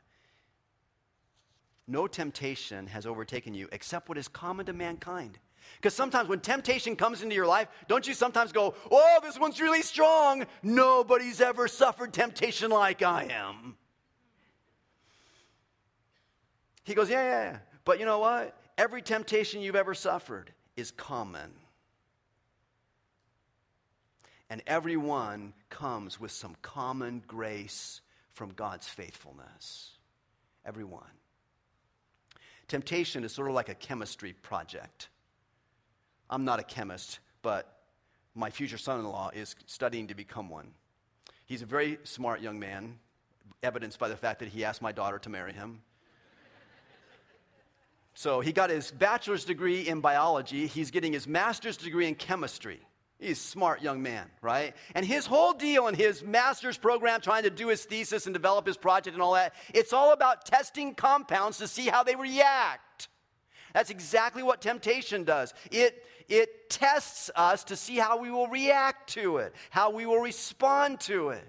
no 1.86 2.06
temptation 2.06 2.86
has 2.86 3.06
overtaken 3.06 3.54
you 3.54 3.68
except 3.72 4.08
what 4.08 4.18
is 4.18 4.28
common 4.28 4.66
to 4.66 4.72
mankind. 4.72 5.38
Because 5.76 5.94
sometimes 5.94 6.28
when 6.28 6.40
temptation 6.40 6.96
comes 6.96 7.22
into 7.22 7.34
your 7.34 7.46
life, 7.46 7.68
don't 7.88 8.06
you 8.06 8.14
sometimes 8.14 8.52
go, 8.52 8.74
Oh, 8.90 9.18
this 9.22 9.38
one's 9.38 9.60
really 9.60 9.82
strong. 9.82 10.46
Nobody's 10.62 11.40
ever 11.40 11.68
suffered 11.68 12.12
temptation 12.12 12.70
like 12.70 13.02
I 13.02 13.24
am. 13.30 13.76
He 16.84 16.94
goes, 16.94 17.08
Yeah, 17.08 17.22
yeah, 17.22 17.52
yeah. 17.52 17.58
But 17.84 17.98
you 17.98 18.06
know 18.06 18.18
what? 18.18 18.56
Every 18.76 19.02
temptation 19.02 19.60
you've 19.60 19.76
ever 19.76 19.94
suffered 19.94 20.52
is 20.76 20.90
common. 20.90 21.52
And 24.48 24.62
everyone 24.66 25.52
comes 25.68 26.18
with 26.18 26.32
some 26.32 26.56
common 26.60 27.22
grace 27.26 28.00
from 28.32 28.50
God's 28.50 28.88
faithfulness. 28.88 29.92
Everyone. 30.64 31.19
Temptation 32.70 33.24
is 33.24 33.32
sort 33.32 33.48
of 33.48 33.54
like 33.54 33.68
a 33.68 33.74
chemistry 33.74 34.32
project. 34.32 35.08
I'm 36.30 36.44
not 36.44 36.60
a 36.60 36.62
chemist, 36.62 37.18
but 37.42 37.80
my 38.36 38.48
future 38.48 38.78
son 38.78 39.00
in 39.00 39.06
law 39.06 39.32
is 39.34 39.56
studying 39.66 40.06
to 40.06 40.14
become 40.14 40.48
one. 40.48 40.68
He's 41.46 41.62
a 41.62 41.66
very 41.66 41.98
smart 42.04 42.40
young 42.40 42.60
man, 42.60 43.00
evidenced 43.64 43.98
by 43.98 44.08
the 44.08 44.14
fact 44.14 44.38
that 44.38 44.50
he 44.50 44.64
asked 44.64 44.82
my 44.82 44.92
daughter 44.92 45.18
to 45.18 45.28
marry 45.28 45.52
him. 45.52 45.82
So 48.14 48.38
he 48.38 48.52
got 48.52 48.70
his 48.70 48.92
bachelor's 48.92 49.44
degree 49.44 49.88
in 49.88 50.00
biology, 50.00 50.68
he's 50.68 50.92
getting 50.92 51.12
his 51.12 51.26
master's 51.26 51.76
degree 51.76 52.06
in 52.06 52.14
chemistry. 52.14 52.78
He's 53.20 53.38
a 53.38 53.42
smart 53.42 53.82
young 53.82 54.00
man, 54.00 54.30
right? 54.40 54.74
And 54.94 55.04
his 55.04 55.26
whole 55.26 55.52
deal 55.52 55.88
in 55.88 55.94
his 55.94 56.24
master's 56.24 56.78
program, 56.78 57.20
trying 57.20 57.42
to 57.42 57.50
do 57.50 57.68
his 57.68 57.84
thesis 57.84 58.26
and 58.26 58.32
develop 58.32 58.66
his 58.66 58.78
project 58.78 59.14
and 59.14 59.22
all 59.22 59.34
that, 59.34 59.52
it's 59.74 59.92
all 59.92 60.12
about 60.12 60.46
testing 60.46 60.94
compounds 60.94 61.58
to 61.58 61.68
see 61.68 61.86
how 61.86 62.02
they 62.02 62.16
react. 62.16 63.08
That's 63.74 63.90
exactly 63.90 64.42
what 64.42 64.62
temptation 64.62 65.24
does. 65.24 65.52
It, 65.70 66.02
it 66.28 66.70
tests 66.70 67.30
us 67.36 67.62
to 67.64 67.76
see 67.76 67.96
how 67.96 68.18
we 68.18 68.30
will 68.30 68.48
react 68.48 69.10
to 69.10 69.36
it, 69.36 69.54
how 69.68 69.90
we 69.90 70.06
will 70.06 70.20
respond 70.20 71.00
to 71.00 71.28
it. 71.28 71.46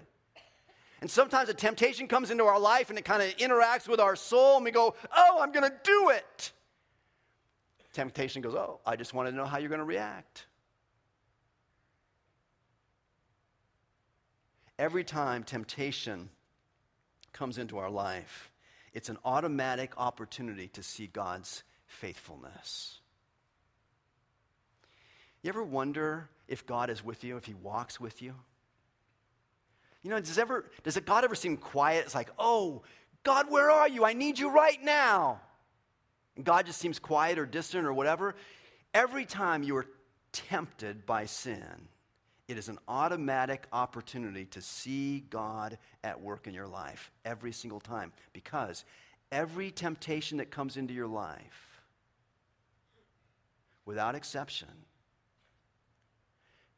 And 1.00 1.10
sometimes 1.10 1.48
a 1.48 1.54
temptation 1.54 2.06
comes 2.06 2.30
into 2.30 2.44
our 2.44 2.60
life 2.60 2.90
and 2.90 2.98
it 2.98 3.04
kind 3.04 3.22
of 3.22 3.36
interacts 3.38 3.88
with 3.88 3.98
our 3.98 4.14
soul, 4.14 4.56
and 4.56 4.64
we 4.64 4.70
go, 4.70 4.94
Oh, 5.16 5.38
I'm 5.40 5.52
going 5.52 5.68
to 5.68 5.76
do 5.82 6.10
it. 6.10 6.52
Temptation 7.92 8.42
goes, 8.42 8.54
Oh, 8.54 8.80
I 8.86 8.94
just 8.94 9.14
want 9.14 9.28
to 9.28 9.34
know 9.34 9.46
how 9.46 9.58
you're 9.58 9.70
going 9.70 9.80
to 9.80 9.84
react. 9.84 10.46
Every 14.82 15.04
time 15.04 15.44
temptation 15.44 16.28
comes 17.32 17.56
into 17.56 17.78
our 17.78 17.88
life, 17.88 18.50
it's 18.92 19.08
an 19.08 19.16
automatic 19.24 19.92
opportunity 19.96 20.66
to 20.66 20.82
see 20.82 21.06
God's 21.06 21.62
faithfulness. 21.86 22.98
You 25.40 25.50
ever 25.50 25.62
wonder 25.62 26.28
if 26.48 26.66
God 26.66 26.90
is 26.90 27.04
with 27.04 27.22
you, 27.22 27.36
if 27.36 27.44
He 27.44 27.54
walks 27.54 28.00
with 28.00 28.20
you? 28.20 28.34
You 30.02 30.10
know, 30.10 30.18
does, 30.18 30.36
ever, 30.36 30.68
does 30.82 30.98
God 30.98 31.22
ever 31.22 31.36
seem 31.36 31.58
quiet? 31.58 32.04
It's 32.04 32.14
like, 32.14 32.30
oh, 32.36 32.82
God, 33.22 33.48
where 33.52 33.70
are 33.70 33.88
you? 33.88 34.04
I 34.04 34.14
need 34.14 34.36
you 34.36 34.50
right 34.50 34.82
now. 34.82 35.40
And 36.34 36.44
God 36.44 36.66
just 36.66 36.80
seems 36.80 36.98
quiet 36.98 37.38
or 37.38 37.46
distant 37.46 37.86
or 37.86 37.92
whatever. 37.92 38.34
Every 38.92 39.26
time 39.26 39.62
you 39.62 39.76
are 39.76 39.86
tempted 40.32 41.06
by 41.06 41.26
sin, 41.26 41.86
it 42.48 42.58
is 42.58 42.68
an 42.68 42.78
automatic 42.88 43.66
opportunity 43.72 44.44
to 44.46 44.60
see 44.60 45.20
God 45.30 45.78
at 46.02 46.20
work 46.20 46.46
in 46.46 46.54
your 46.54 46.66
life 46.66 47.10
every 47.24 47.52
single 47.52 47.80
time 47.80 48.12
because 48.32 48.84
every 49.30 49.70
temptation 49.70 50.38
that 50.38 50.50
comes 50.50 50.76
into 50.76 50.92
your 50.92 51.06
life, 51.06 51.80
without 53.84 54.14
exception, 54.14 54.68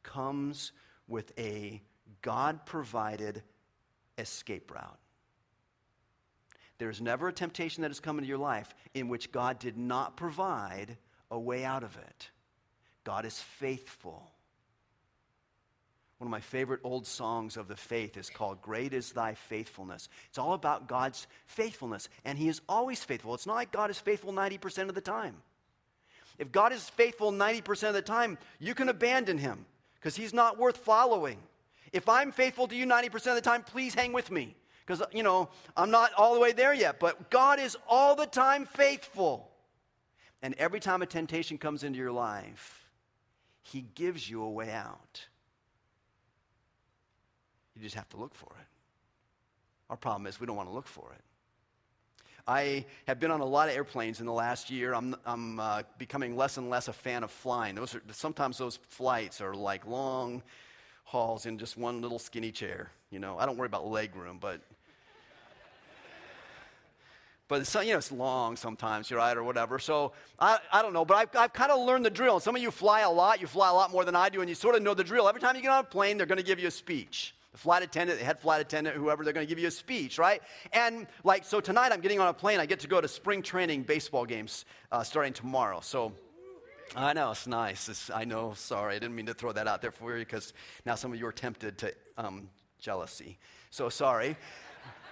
comes 0.03 0.71
with 1.07 1.37
a 1.37 1.81
God 2.21 2.65
provided 2.65 3.43
escape 4.17 4.71
route. 4.71 4.99
There's 6.77 7.01
never 7.01 7.29
a 7.29 7.33
temptation 7.33 7.81
that 7.81 7.89
has 7.89 7.99
come 7.99 8.17
into 8.17 8.27
your 8.27 8.37
life 8.37 8.73
in 8.93 9.07
which 9.07 9.31
God 9.31 9.59
did 9.59 9.77
not 9.77 10.17
provide 10.17 10.97
a 11.31 11.39
way 11.39 11.63
out 11.63 11.83
of 11.83 11.95
it. 11.97 12.29
God 13.03 13.25
is 13.25 13.39
faithful. 13.39 14.31
One 16.17 16.27
of 16.27 16.31
my 16.31 16.39
favorite 16.39 16.79
old 16.83 17.05
songs 17.05 17.57
of 17.57 17.67
the 17.67 17.75
faith 17.75 18.15
is 18.15 18.29
called 18.29 18.61
Great 18.61 18.93
is 18.93 19.11
Thy 19.11 19.33
Faithfulness. 19.33 20.07
It's 20.29 20.37
all 20.37 20.53
about 20.53 20.87
God's 20.87 21.27
faithfulness, 21.45 22.07
and 22.23 22.37
He 22.37 22.47
is 22.47 22.61
always 22.69 23.03
faithful. 23.03 23.33
It's 23.33 23.45
not 23.45 23.55
like 23.55 23.71
God 23.71 23.89
is 23.89 23.99
faithful 23.99 24.31
90% 24.31 24.87
of 24.87 24.95
the 24.95 25.01
time. 25.01 25.35
If 26.37 26.51
God 26.51 26.71
is 26.71 26.89
faithful 26.89 27.31
90% 27.33 27.89
of 27.89 27.93
the 27.93 28.01
time, 28.01 28.37
you 28.59 28.73
can 28.73 28.87
abandon 28.87 29.37
Him 29.37 29.65
because 29.95 30.15
He's 30.15 30.33
not 30.33 30.57
worth 30.57 30.77
following. 30.77 31.37
If 31.91 32.07
I'm 32.07 32.31
faithful 32.31 32.67
to 32.67 32.75
you 32.75 32.85
90% 32.85 33.13
of 33.27 33.35
the 33.35 33.41
time, 33.41 33.63
please 33.63 33.93
hang 33.93 34.13
with 34.13 34.31
me 34.31 34.55
because, 34.85 35.01
you 35.11 35.23
know, 35.23 35.49
I'm 35.75 35.91
not 35.91 36.13
all 36.13 36.33
the 36.33 36.39
way 36.39 36.53
there 36.53 36.73
yet, 36.73 36.99
but 36.99 37.29
God 37.29 37.59
is 37.59 37.77
all 37.89 38.15
the 38.15 38.25
time 38.25 38.65
faithful. 38.65 39.49
And 40.41 40.55
every 40.55 40.79
time 40.79 41.01
a 41.01 41.05
temptation 41.05 41.57
comes 41.57 41.83
into 41.83 41.99
your 41.99 42.11
life, 42.11 42.89
He 43.63 43.81
gives 43.81 44.29
you 44.29 44.43
a 44.43 44.49
way 44.49 44.71
out. 44.71 45.25
You 47.75 47.81
just 47.81 47.95
have 47.95 48.09
to 48.09 48.17
look 48.17 48.33
for 48.33 48.51
it. 48.59 48.67
Our 49.89 49.97
problem 49.97 50.27
is 50.27 50.39
we 50.39 50.47
don't 50.47 50.55
want 50.55 50.69
to 50.69 50.73
look 50.73 50.87
for 50.87 51.11
it. 51.13 51.21
I 52.47 52.85
have 53.07 53.19
been 53.19 53.31
on 53.31 53.41
a 53.41 53.45
lot 53.45 53.69
of 53.69 53.75
airplanes 53.75 54.19
in 54.19 54.25
the 54.25 54.33
last 54.33 54.69
year. 54.69 54.93
I'm, 54.93 55.15
I'm 55.25 55.59
uh, 55.59 55.81
becoming 55.97 56.35
less 56.37 56.57
and 56.57 56.69
less 56.69 56.87
a 56.87 56.93
fan 56.93 57.23
of 57.23 57.31
flying. 57.31 57.75
Those 57.75 57.95
are, 57.95 58.01
sometimes 58.11 58.57
those 58.57 58.77
flights 58.89 59.41
are 59.41 59.55
like 59.55 59.87
long 59.87 60.43
hauls 61.05 61.45
in 61.45 61.57
just 61.57 61.75
one 61.75 62.01
little 62.01 62.19
skinny 62.19 62.51
chair. 62.51 62.91
You 63.09 63.19
know, 63.19 63.37
I 63.37 63.45
don't 63.45 63.57
worry 63.57 63.65
about 63.67 63.87
leg 63.87 64.15
room, 64.15 64.37
but 64.39 64.61
But 67.47 67.61
it's, 67.61 67.75
you 67.75 67.91
know, 67.91 67.97
it's 67.97 68.11
long 68.11 68.55
sometimes, 68.55 69.09
you're 69.09 69.19
right, 69.19 69.37
or 69.37 69.43
whatever. 69.43 69.77
So 69.77 70.13
I, 70.39 70.57
I 70.71 70.81
don't 70.81 70.93
know, 70.93 71.05
but 71.05 71.15
I've, 71.15 71.35
I've 71.35 71.53
kind 71.53 71.71
of 71.71 71.85
learned 71.85 72.03
the 72.03 72.09
drill. 72.09 72.39
some 72.39 72.55
of 72.55 72.61
you 72.61 72.71
fly 72.71 73.01
a 73.01 73.09
lot. 73.09 73.39
You 73.39 73.45
fly 73.45 73.69
a 73.69 73.73
lot 73.73 73.91
more 73.91 74.03
than 74.03 74.15
I 74.15 74.29
do, 74.29 74.41
and 74.41 74.49
you 74.49 74.55
sort 74.55 74.75
of 74.75 74.81
know 74.81 74.95
the 74.95 75.03
drill. 75.03 75.29
Every 75.29 75.41
time 75.41 75.55
you 75.55 75.61
get 75.61 75.69
on 75.69 75.81
a 75.81 75.87
plane, 75.87 76.17
they're 76.17 76.25
going 76.25 76.39
to 76.39 76.43
give 76.43 76.59
you 76.59 76.67
a 76.67 76.71
speech. 76.71 77.35
The 77.55 77.61
flight 77.61 77.83
attendant, 77.83 78.19
the 78.19 78.25
head 78.25 78.41
flight 78.41 78.59
attendant, 78.59 78.97
whoever, 78.97 79.23
they're 79.23 79.31
going 79.31 79.47
to 79.47 79.49
give 79.49 79.59
you 79.59 79.69
a 79.69 79.71
speech, 79.71 80.17
right? 80.17 80.41
And 80.73 81.07
like, 81.23 81.45
so 81.45 81.61
tonight 81.61 81.93
I'm 81.93 82.01
getting 82.01 82.19
on 82.19 82.27
a 82.27 82.33
plane. 82.33 82.59
I 82.59 82.65
get 82.65 82.81
to 82.81 82.87
go 82.89 82.99
to 82.99 83.07
spring 83.07 83.41
training 83.41 83.83
baseball 83.83 84.25
games 84.25 84.65
uh, 84.91 85.03
starting 85.03 85.31
tomorrow. 85.31 85.79
So 85.79 86.11
I 86.97 87.13
know, 87.13 87.31
it's 87.31 87.47
nice. 87.47 87.87
It's, 87.87 88.09
I 88.09 88.25
know, 88.25 88.55
sorry. 88.57 88.97
I 88.97 88.99
didn't 88.99 89.15
mean 89.15 89.27
to 89.27 89.33
throw 89.33 89.53
that 89.53 89.69
out 89.69 89.81
there 89.81 89.91
for 89.91 90.11
you 90.17 90.25
because 90.25 90.51
now 90.85 90.95
some 90.95 91.13
of 91.13 91.17
you 91.17 91.25
are 91.27 91.31
tempted 91.31 91.77
to 91.77 91.93
um, 92.17 92.49
jealousy. 92.77 93.37
So 93.69 93.87
sorry. 93.87 94.35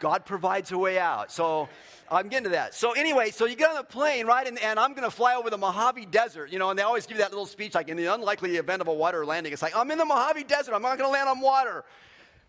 God 0.02 0.26
provides 0.26 0.74
a 0.74 0.78
way 0.78 1.00
out. 1.00 1.32
So 1.32 1.70
I'm 2.12 2.28
getting 2.28 2.44
to 2.44 2.50
that. 2.50 2.76
So 2.76 2.92
anyway, 2.92 3.32
so 3.32 3.46
you 3.46 3.56
get 3.56 3.70
on 3.70 3.78
the 3.78 3.84
plane, 3.84 4.26
right? 4.26 4.46
And, 4.46 4.60
and 4.60 4.78
I'm 4.78 4.92
going 4.92 5.10
to 5.10 5.16
fly 5.16 5.36
over 5.36 5.50
the 5.50 5.58
Mojave 5.58 6.08
Desert, 6.08 6.52
you 6.52 6.60
know, 6.60 6.72
and 6.72 6.78
they 6.78 6.84
always 6.84 7.06
give 7.06 7.16
you 7.16 7.24
that 7.24 7.32
little 7.32 7.46
speech 7.46 7.74
like 7.74 7.88
in 7.88 7.96
the 7.96 8.08
unlikely 8.08 8.58
event 8.58 8.82
of 8.82 8.90
a 8.90 8.94
water 8.94 9.26
landing. 9.26 9.54
It's 9.54 9.62
like, 9.62 9.78
I'm 9.78 9.90
in 9.92 9.98
the 9.98 10.04
Mojave 10.04 10.44
Desert. 10.44 10.74
I'm 10.74 10.82
not 10.82 10.98
going 10.98 11.08
to 11.08 11.14
land 11.14 11.30
on 11.30 11.40
water. 11.40 11.86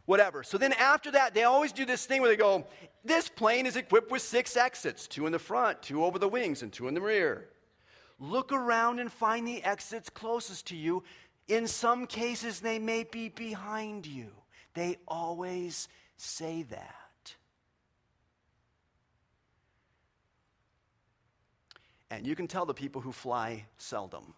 Whatever. 0.06 0.42
So 0.42 0.58
then 0.58 0.72
after 0.74 1.10
that, 1.12 1.32
they 1.32 1.44
always 1.44 1.72
do 1.72 1.86
this 1.86 2.04
thing 2.04 2.20
where 2.20 2.30
they 2.30 2.36
go, 2.36 2.66
this 3.04 3.28
plane 3.28 3.66
is 3.66 3.76
equipped 3.76 4.10
with 4.10 4.22
six 4.22 4.56
exits, 4.56 5.06
two 5.06 5.26
in 5.26 5.32
the 5.32 5.38
front, 5.38 5.82
two 5.82 6.04
over 6.04 6.18
the 6.18 6.28
wings, 6.28 6.62
and 6.62 6.72
two 6.72 6.88
in 6.88 6.94
the 6.94 7.00
rear. 7.00 7.48
Look 8.18 8.52
around 8.52 9.00
and 9.00 9.10
find 9.10 9.46
the 9.46 9.62
exits 9.64 10.10
closest 10.10 10.66
to 10.66 10.76
you. 10.76 11.02
In 11.48 11.66
some 11.66 12.06
cases, 12.06 12.60
they 12.60 12.78
may 12.78 13.04
be 13.04 13.28
behind 13.28 14.06
you. 14.06 14.30
They 14.74 14.98
always 15.08 15.88
say 16.16 16.62
that. 16.64 17.34
And 22.10 22.26
you 22.26 22.36
can 22.36 22.46
tell 22.46 22.66
the 22.66 22.74
people 22.74 23.00
who 23.00 23.10
fly 23.10 23.66
seldom. 23.78 24.34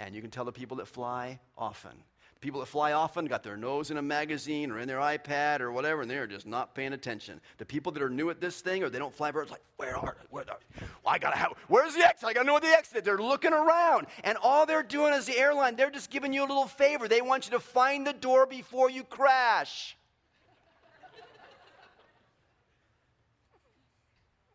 And 0.00 0.14
you 0.14 0.20
can 0.20 0.30
tell 0.30 0.44
the 0.44 0.52
people 0.52 0.78
that 0.78 0.88
fly 0.88 1.40
often. 1.56 1.92
People 2.40 2.60
that 2.60 2.66
fly 2.66 2.92
often 2.92 3.24
got 3.24 3.42
their 3.42 3.56
nose 3.56 3.90
in 3.90 3.96
a 3.96 4.02
magazine 4.02 4.70
or 4.70 4.78
in 4.78 4.86
their 4.86 4.98
iPad 4.98 5.60
or 5.60 5.72
whatever, 5.72 6.02
and 6.02 6.10
they're 6.10 6.28
just 6.28 6.46
not 6.46 6.72
paying 6.72 6.92
attention. 6.92 7.40
The 7.56 7.64
people 7.64 7.90
that 7.92 8.02
are 8.02 8.08
new 8.08 8.30
at 8.30 8.40
this 8.40 8.60
thing 8.60 8.84
or 8.84 8.88
they 8.88 9.00
don't 9.00 9.12
fly 9.12 9.32
very, 9.32 9.42
it's 9.42 9.50
like, 9.50 9.64
where 9.76 9.96
are? 9.96 10.16
Where 10.30 10.44
are? 10.48 10.58
Well, 11.02 11.14
I 11.14 11.18
gotta 11.18 11.36
have, 11.36 11.54
where's 11.66 11.96
the 11.96 12.06
exit? 12.06 12.28
I 12.28 12.32
gotta 12.32 12.46
know 12.46 12.52
what 12.52 12.62
the 12.62 12.68
exit. 12.68 12.98
is. 12.98 13.02
They're 13.02 13.18
looking 13.18 13.52
around, 13.52 14.06
and 14.22 14.38
all 14.40 14.66
they're 14.66 14.84
doing 14.84 15.14
is 15.14 15.26
the 15.26 15.36
airline, 15.36 15.74
they're 15.74 15.90
just 15.90 16.10
giving 16.10 16.32
you 16.32 16.42
a 16.42 16.46
little 16.46 16.68
favor. 16.68 17.08
They 17.08 17.22
want 17.22 17.46
you 17.46 17.52
to 17.52 17.60
find 17.60 18.06
the 18.06 18.12
door 18.12 18.46
before 18.46 18.88
you 18.88 19.02
crash. 19.02 19.96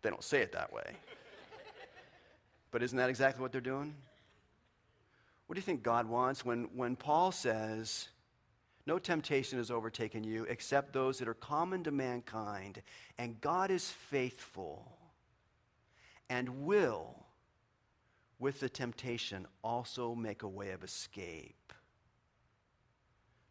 they 0.04 0.10
don't 0.10 0.24
say 0.24 0.41
it 0.41 0.54
that 0.54 0.72
way. 0.72 0.96
But 2.72 2.82
isn't 2.82 2.98
that 2.98 3.10
exactly 3.10 3.41
what 3.41 3.52
they're 3.52 3.62
doing? 3.62 3.93
What 5.47 5.56
do 5.56 5.60
you 5.60 5.63
think 5.63 5.84
God 5.84 6.08
wants 6.08 6.45
when, 6.45 6.69
when 6.73 6.95
Paul 6.95 7.32
says, 7.32 8.08
No 8.86 8.97
temptation 8.97 9.58
has 9.58 9.71
overtaken 9.71 10.23
you 10.23 10.45
except 10.45 10.93
those 10.93 11.19
that 11.19 11.27
are 11.27 11.34
common 11.34 11.84
to 11.84 11.91
mankind, 11.91 12.82
and 13.17 13.41
God 13.41 13.71
is 13.71 13.89
faithful 13.89 14.97
and 16.29 16.65
will, 16.65 17.15
with 18.39 18.60
the 18.60 18.69
temptation, 18.69 19.45
also 19.63 20.15
make 20.15 20.43
a 20.43 20.47
way 20.47 20.71
of 20.71 20.84
escape. 20.84 21.73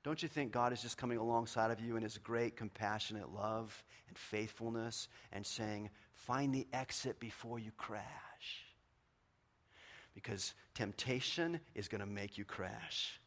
Don't 0.02 0.22
you 0.22 0.28
think 0.28 0.50
God 0.50 0.72
is 0.72 0.83
just 0.83 0.98
coming 0.98 1.18
alongside 1.18 1.70
of 1.70 1.81
you 1.81 1.96
in 1.96 2.02
his 2.02 2.18
great 2.18 2.57
compassionate 2.57 3.33
love 3.33 3.85
and 4.09 4.18
faithfulness 4.18 5.09
and 5.33 5.46
saying, 5.46 5.90
Find 6.12 6.52
the 6.52 6.66
exit 6.72 7.20
before 7.20 7.59
you 7.59 7.70
crash? 7.76 8.71
Because 10.14 10.55
temptation 10.75 11.61
is 11.75 11.88
going 11.88 12.01
to 12.01 12.07
make 12.07 12.38
you 12.38 12.44
crash. 12.44 13.20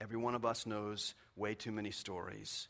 Every 0.00 0.16
one 0.16 0.34
of 0.34 0.44
us 0.44 0.66
knows 0.66 1.14
way 1.34 1.54
too 1.54 1.72
many 1.72 1.90
stories 1.90 2.68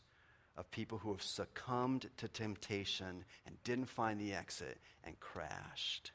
of 0.55 0.71
people 0.71 0.97
who 0.97 1.11
have 1.11 1.21
succumbed 1.21 2.09
to 2.17 2.27
temptation 2.27 3.23
and 3.45 3.63
didn't 3.63 3.89
find 3.89 4.19
the 4.19 4.33
exit 4.33 4.79
and 5.03 5.19
crashed. 5.19 6.11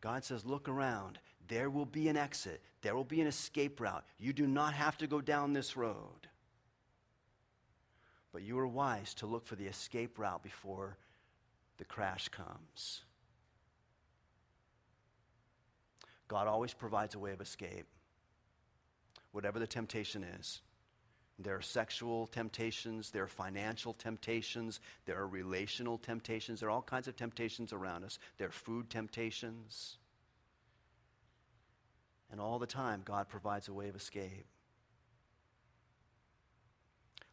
God 0.00 0.24
says, 0.24 0.44
Look 0.44 0.68
around. 0.68 1.18
There 1.48 1.70
will 1.70 1.86
be 1.86 2.08
an 2.08 2.16
exit, 2.16 2.60
there 2.82 2.96
will 2.96 3.04
be 3.04 3.20
an 3.20 3.28
escape 3.28 3.80
route. 3.80 4.04
You 4.18 4.32
do 4.32 4.46
not 4.46 4.74
have 4.74 4.98
to 4.98 5.06
go 5.06 5.20
down 5.20 5.52
this 5.52 5.76
road. 5.76 6.28
But 8.36 8.42
you 8.42 8.58
are 8.58 8.66
wise 8.66 9.14
to 9.14 9.26
look 9.26 9.46
for 9.46 9.56
the 9.56 9.64
escape 9.64 10.18
route 10.18 10.42
before 10.42 10.98
the 11.78 11.86
crash 11.86 12.28
comes. 12.28 13.00
God 16.28 16.46
always 16.46 16.74
provides 16.74 17.14
a 17.14 17.18
way 17.18 17.32
of 17.32 17.40
escape, 17.40 17.86
whatever 19.32 19.58
the 19.58 19.66
temptation 19.66 20.22
is. 20.22 20.60
There 21.38 21.56
are 21.56 21.62
sexual 21.62 22.26
temptations, 22.26 23.10
there 23.10 23.22
are 23.22 23.26
financial 23.26 23.94
temptations, 23.94 24.80
there 25.06 25.16
are 25.16 25.26
relational 25.26 25.96
temptations, 25.96 26.60
there 26.60 26.68
are 26.68 26.72
all 26.72 26.82
kinds 26.82 27.08
of 27.08 27.16
temptations 27.16 27.72
around 27.72 28.04
us. 28.04 28.18
There 28.36 28.48
are 28.48 28.52
food 28.52 28.90
temptations. 28.90 29.96
And 32.30 32.38
all 32.38 32.58
the 32.58 32.66
time, 32.66 33.00
God 33.02 33.30
provides 33.30 33.68
a 33.68 33.72
way 33.72 33.88
of 33.88 33.96
escape 33.96 34.44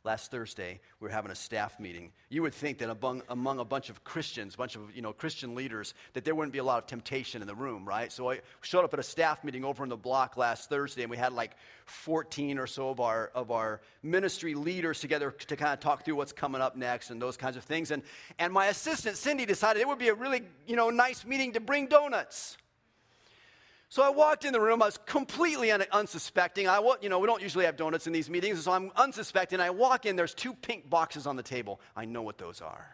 last 0.04 0.32
Thursday, 0.32 0.82
we 1.00 1.08
were 1.08 1.14
having 1.14 1.32
a 1.32 1.36
staff 1.36 1.80
meeting. 1.80 2.12
You 2.30 2.42
would 2.42 2.54
think 2.54 2.80
that 2.80 2.90
among, 2.90 3.22
among 3.30 3.60
a 3.60 3.66
bunch 3.66 3.90
of 3.90 4.04
Christians, 4.04 4.56
a 4.56 4.58
bunch 4.58 4.76
of 4.76 4.94
you 4.94 5.02
know, 5.02 5.14
Christian 5.14 5.56
leaders, 5.56 5.94
that 6.14 6.26
there 6.26 6.36
wouldn't 6.36 6.52
be 6.52 6.60
a 6.60 6.64
lot 6.64 6.80
of 6.80 6.88
temptation 6.88 7.42
in 7.42 7.48
the 7.48 7.56
room, 7.56 7.88
right? 7.88 8.12
So 8.12 8.32
I 8.32 8.42
showed 8.62 8.84
up 8.84 8.94
at 8.94 9.00
a 9.00 9.04
staff 9.04 9.44
meeting 9.44 9.64
over 9.64 9.84
in 9.84 9.90
the 9.90 9.98
block 9.98 10.36
last 10.36 10.70
Thursday, 10.70 11.04
and 11.04 11.12
we 11.12 11.18
had 11.18 11.32
like 11.32 11.52
14 11.86 12.60
or 12.60 12.68
so 12.68 12.90
of 12.90 13.00
our, 13.00 13.32
of 13.34 13.52
our 13.52 13.82
ministry 14.02 14.56
leaders 14.56 15.00
together 15.00 15.32
to 15.32 15.56
kind 15.56 15.74
of 15.74 15.80
talk 15.80 16.04
through 16.04 16.16
what's 16.16 16.34
coming 16.34 16.62
up 16.62 16.76
next 16.76 17.10
and 17.10 17.22
those 17.22 17.38
kinds 17.38 17.56
of 17.56 17.64
things. 17.64 17.92
And, 17.92 18.04
and 18.40 18.52
my 18.52 18.68
assistant, 18.68 19.16
Cindy, 19.16 19.46
decided 19.46 19.82
it 19.82 19.88
would 19.88 20.00
be 20.00 20.10
a 20.10 20.14
really 20.14 20.44
you 20.68 20.76
know, 20.76 20.90
nice 20.90 21.26
meeting 21.26 21.54
to 21.54 21.62
bring 21.62 21.88
donuts. 21.88 22.58
So 23.94 24.02
I 24.02 24.10
walked 24.10 24.44
in 24.44 24.54
the 24.54 24.60
room. 24.60 24.82
I 24.82 24.86
was 24.88 24.98
completely 25.06 25.72
un- 25.72 25.86
unsuspecting. 25.92 26.68
I, 26.68 26.82
you 27.04 27.10
know, 27.10 27.20
we 27.20 27.28
don't 27.28 27.44
usually 27.44 27.66
have 27.66 27.78
donuts 27.78 28.08
in 28.08 28.14
these 28.14 28.28
meetings, 28.28 28.64
so 28.64 28.72
I'm 28.72 28.92
unsuspecting. 28.96 29.60
I 29.60 29.70
walk 29.70 30.08
in. 30.08 30.16
There's 30.16 30.34
two 30.34 30.56
pink 30.56 30.90
boxes 30.90 31.28
on 31.28 31.36
the 31.36 31.44
table. 31.44 31.80
I 31.96 32.06
know 32.06 32.24
what 32.24 32.40
those 32.40 32.60
are. 32.60 32.88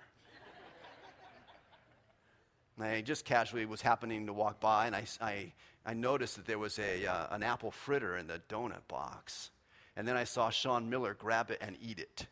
I 2.81 2.99
just 2.99 3.23
casually 3.23 3.65
was 3.65 3.81
happening 3.81 4.25
to 4.25 4.33
walk 4.33 4.59
by, 4.59 4.88
and 4.88 4.95
I, 4.95 5.05
I, 5.21 5.53
I 5.85 5.93
noticed 5.93 6.35
that 6.35 6.45
there 6.45 6.59
was 6.59 6.77
a, 6.79 7.05
uh, 7.05 7.27
an 7.33 7.43
apple 7.43 7.71
fritter 7.71 8.17
in 8.17 8.27
the 8.27 8.41
donut 8.49 8.85
box. 8.89 9.51
And 9.95 10.05
then 10.05 10.17
I 10.17 10.25
saw 10.25 10.49
Sean 10.49 10.89
Miller 10.89 11.13
grab 11.13 11.49
it 11.49 11.59
and 11.62 11.77
eat 11.81 11.99
it. 11.99 12.27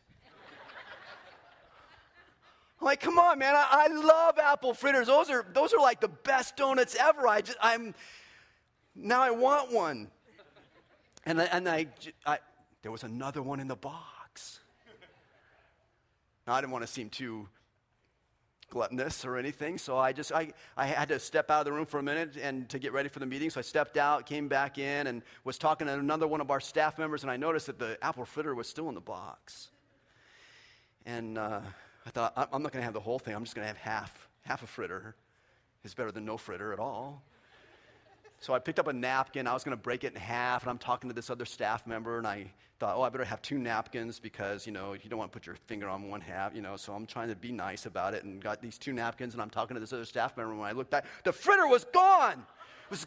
I'm 2.82 2.84
like, 2.84 3.00
come 3.00 3.18
on, 3.18 3.38
man! 3.38 3.54
I, 3.54 3.88
I, 3.90 3.94
love 3.94 4.38
apple 4.38 4.74
fritters. 4.74 5.06
Those 5.06 5.30
are 5.30 5.46
those 5.54 5.72
are 5.72 5.80
like 5.80 6.00
the 6.00 6.08
best 6.08 6.56
donuts 6.56 6.94
ever. 7.00 7.26
I 7.26 7.40
just, 7.40 7.58
I'm 7.62 7.94
now 9.00 9.22
I 9.22 9.30
want 9.30 9.72
one. 9.72 10.08
And 11.24 11.40
I, 11.40 11.44
and 11.44 11.68
I, 11.68 11.86
I, 12.26 12.38
there 12.82 12.92
was 12.92 13.02
another 13.02 13.42
one 13.42 13.60
in 13.60 13.68
the 13.68 13.76
box. 13.76 14.60
Now, 16.46 16.54
I 16.54 16.60
didn't 16.60 16.72
want 16.72 16.86
to 16.86 16.90
seem 16.90 17.10
too 17.10 17.48
gluttonous 18.70 19.24
or 19.24 19.36
anything, 19.36 19.78
so 19.78 19.98
I 19.98 20.12
just, 20.12 20.32
I, 20.32 20.52
I 20.76 20.86
had 20.86 21.08
to 21.08 21.18
step 21.18 21.50
out 21.50 21.60
of 21.60 21.64
the 21.66 21.72
room 21.72 21.86
for 21.86 21.98
a 21.98 22.02
minute 22.02 22.36
and 22.40 22.68
to 22.70 22.78
get 22.78 22.92
ready 22.92 23.08
for 23.08 23.18
the 23.18 23.26
meeting. 23.26 23.50
So 23.50 23.60
I 23.60 23.62
stepped 23.62 23.96
out, 23.96 24.26
came 24.26 24.48
back 24.48 24.78
in, 24.78 25.06
and 25.06 25.22
was 25.44 25.58
talking 25.58 25.86
to 25.86 25.94
another 25.94 26.26
one 26.26 26.40
of 26.40 26.50
our 26.50 26.60
staff 26.60 26.98
members, 26.98 27.22
and 27.22 27.30
I 27.30 27.36
noticed 27.36 27.66
that 27.66 27.78
the 27.78 27.98
apple 28.02 28.24
fritter 28.24 28.54
was 28.54 28.68
still 28.68 28.88
in 28.88 28.94
the 28.94 29.00
box. 29.00 29.68
And 31.04 31.38
uh, 31.38 31.60
I 32.06 32.10
thought, 32.10 32.32
I'm 32.36 32.62
not 32.62 32.72
going 32.72 32.80
to 32.80 32.84
have 32.84 32.94
the 32.94 33.00
whole 33.00 33.18
thing. 33.18 33.34
I'm 33.34 33.44
just 33.44 33.54
going 33.54 33.64
to 33.64 33.68
have 33.68 33.78
half. 33.78 34.28
Half 34.42 34.62
a 34.62 34.66
fritter 34.66 35.14
is 35.84 35.92
better 35.92 36.10
than 36.10 36.24
no 36.24 36.38
fritter 36.38 36.72
at 36.72 36.78
all. 36.78 37.22
So 38.40 38.54
I 38.54 38.58
picked 38.60 38.78
up 38.78 38.86
a 38.86 38.92
napkin. 38.92 39.46
I 39.46 39.52
was 39.52 39.64
going 39.64 39.76
to 39.76 39.82
break 39.82 40.04
it 40.04 40.14
in 40.14 40.20
half, 40.20 40.62
and 40.62 40.70
I'm 40.70 40.78
talking 40.78 41.10
to 41.10 41.14
this 41.14 41.28
other 41.28 41.44
staff 41.44 41.86
member, 41.86 42.18
and 42.18 42.26
I 42.26 42.50
thought, 42.78 42.96
oh, 42.96 43.02
I 43.02 43.08
better 43.08 43.24
have 43.24 43.42
two 43.42 43.58
napkins 43.58 44.20
because, 44.20 44.64
you 44.64 44.72
know, 44.72 44.92
you 44.92 45.10
don't 45.10 45.18
want 45.18 45.32
to 45.32 45.36
put 45.36 45.46
your 45.46 45.56
finger 45.66 45.88
on 45.88 46.08
one 46.08 46.20
half, 46.20 46.54
you 46.54 46.62
know. 46.62 46.76
So 46.76 46.92
I'm 46.92 47.06
trying 47.06 47.28
to 47.28 47.34
be 47.34 47.50
nice 47.50 47.86
about 47.86 48.14
it 48.14 48.22
and 48.22 48.40
got 48.40 48.62
these 48.62 48.78
two 48.78 48.92
napkins, 48.92 49.34
and 49.34 49.42
I'm 49.42 49.50
talking 49.50 49.74
to 49.74 49.80
this 49.80 49.92
other 49.92 50.04
staff 50.04 50.36
member. 50.36 50.54
When 50.54 50.68
I 50.68 50.72
looked 50.72 50.90
back, 50.90 51.06
the 51.24 51.32
fritter 51.32 51.66
was 51.66 51.84
gone. 51.92 52.38
It 52.84 52.90
was, 52.90 53.06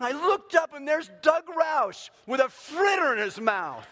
I 0.00 0.10
looked 0.10 0.56
up, 0.56 0.74
and 0.74 0.86
there's 0.88 1.10
Doug 1.22 1.44
Roush 1.46 2.10
with 2.26 2.40
a 2.40 2.48
fritter 2.48 3.14
in 3.14 3.20
his 3.20 3.40
mouth. 3.40 3.86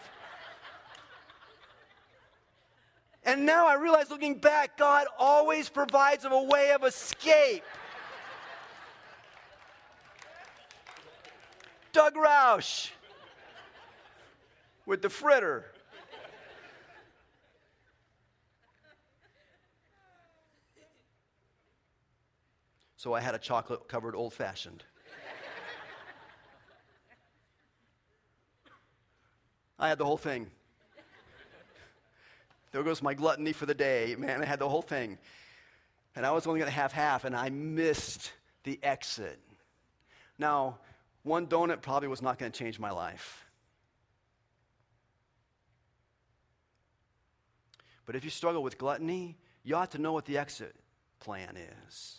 And 3.25 3.45
now 3.45 3.67
I 3.67 3.75
realize 3.75 4.09
looking 4.09 4.35
back, 4.35 4.77
God 4.77 5.07
always 5.17 5.69
provides 5.69 6.25
a 6.25 6.43
way 6.43 6.71
of 6.71 6.83
escape. 6.83 7.63
Doug 11.93 12.15
Roush 12.15 12.89
with 14.87 15.01
the 15.03 15.09
fritter. 15.09 15.65
So 22.97 23.13
I 23.13 23.21
had 23.21 23.35
a 23.35 23.37
chocolate 23.37 23.87
covered 23.87 24.15
old 24.15 24.33
fashioned. 24.33 24.83
I 29.77 29.89
had 29.89 29.97
the 29.97 30.05
whole 30.05 30.17
thing. 30.17 30.49
There 32.71 32.81
goes 32.81 33.03
my 33.03 33.13
gluttony 33.13 33.53
for 33.53 33.67
the 33.67 33.73
day. 33.75 34.15
Man, 34.17 34.41
I 34.41 34.45
had 34.45 34.57
the 34.57 34.69
whole 34.69 34.81
thing. 34.81 35.19
And 36.15 36.25
I 36.25 36.31
was 36.31 36.47
only 36.47 36.59
going 36.59 36.71
to 36.71 36.75
have 36.75 36.91
half, 36.91 37.23
and 37.25 37.35
I 37.35 37.49
missed 37.49 38.31
the 38.63 38.79
exit. 38.81 39.39
Now, 40.39 40.79
one 41.23 41.47
donut 41.47 41.81
probably 41.81 42.07
was 42.09 42.21
not 42.21 42.37
going 42.37 42.51
to 42.51 42.57
change 42.57 42.79
my 42.79 42.91
life. 42.91 43.45
But 48.05 48.15
if 48.15 48.23
you 48.23 48.29
struggle 48.29 48.61
with 48.61 48.77
gluttony, 48.77 49.37
you 49.63 49.75
ought 49.75 49.91
to 49.91 49.97
know 49.97 50.11
what 50.11 50.25
the 50.25 50.37
exit 50.37 50.75
plan 51.19 51.57
is. 51.87 52.17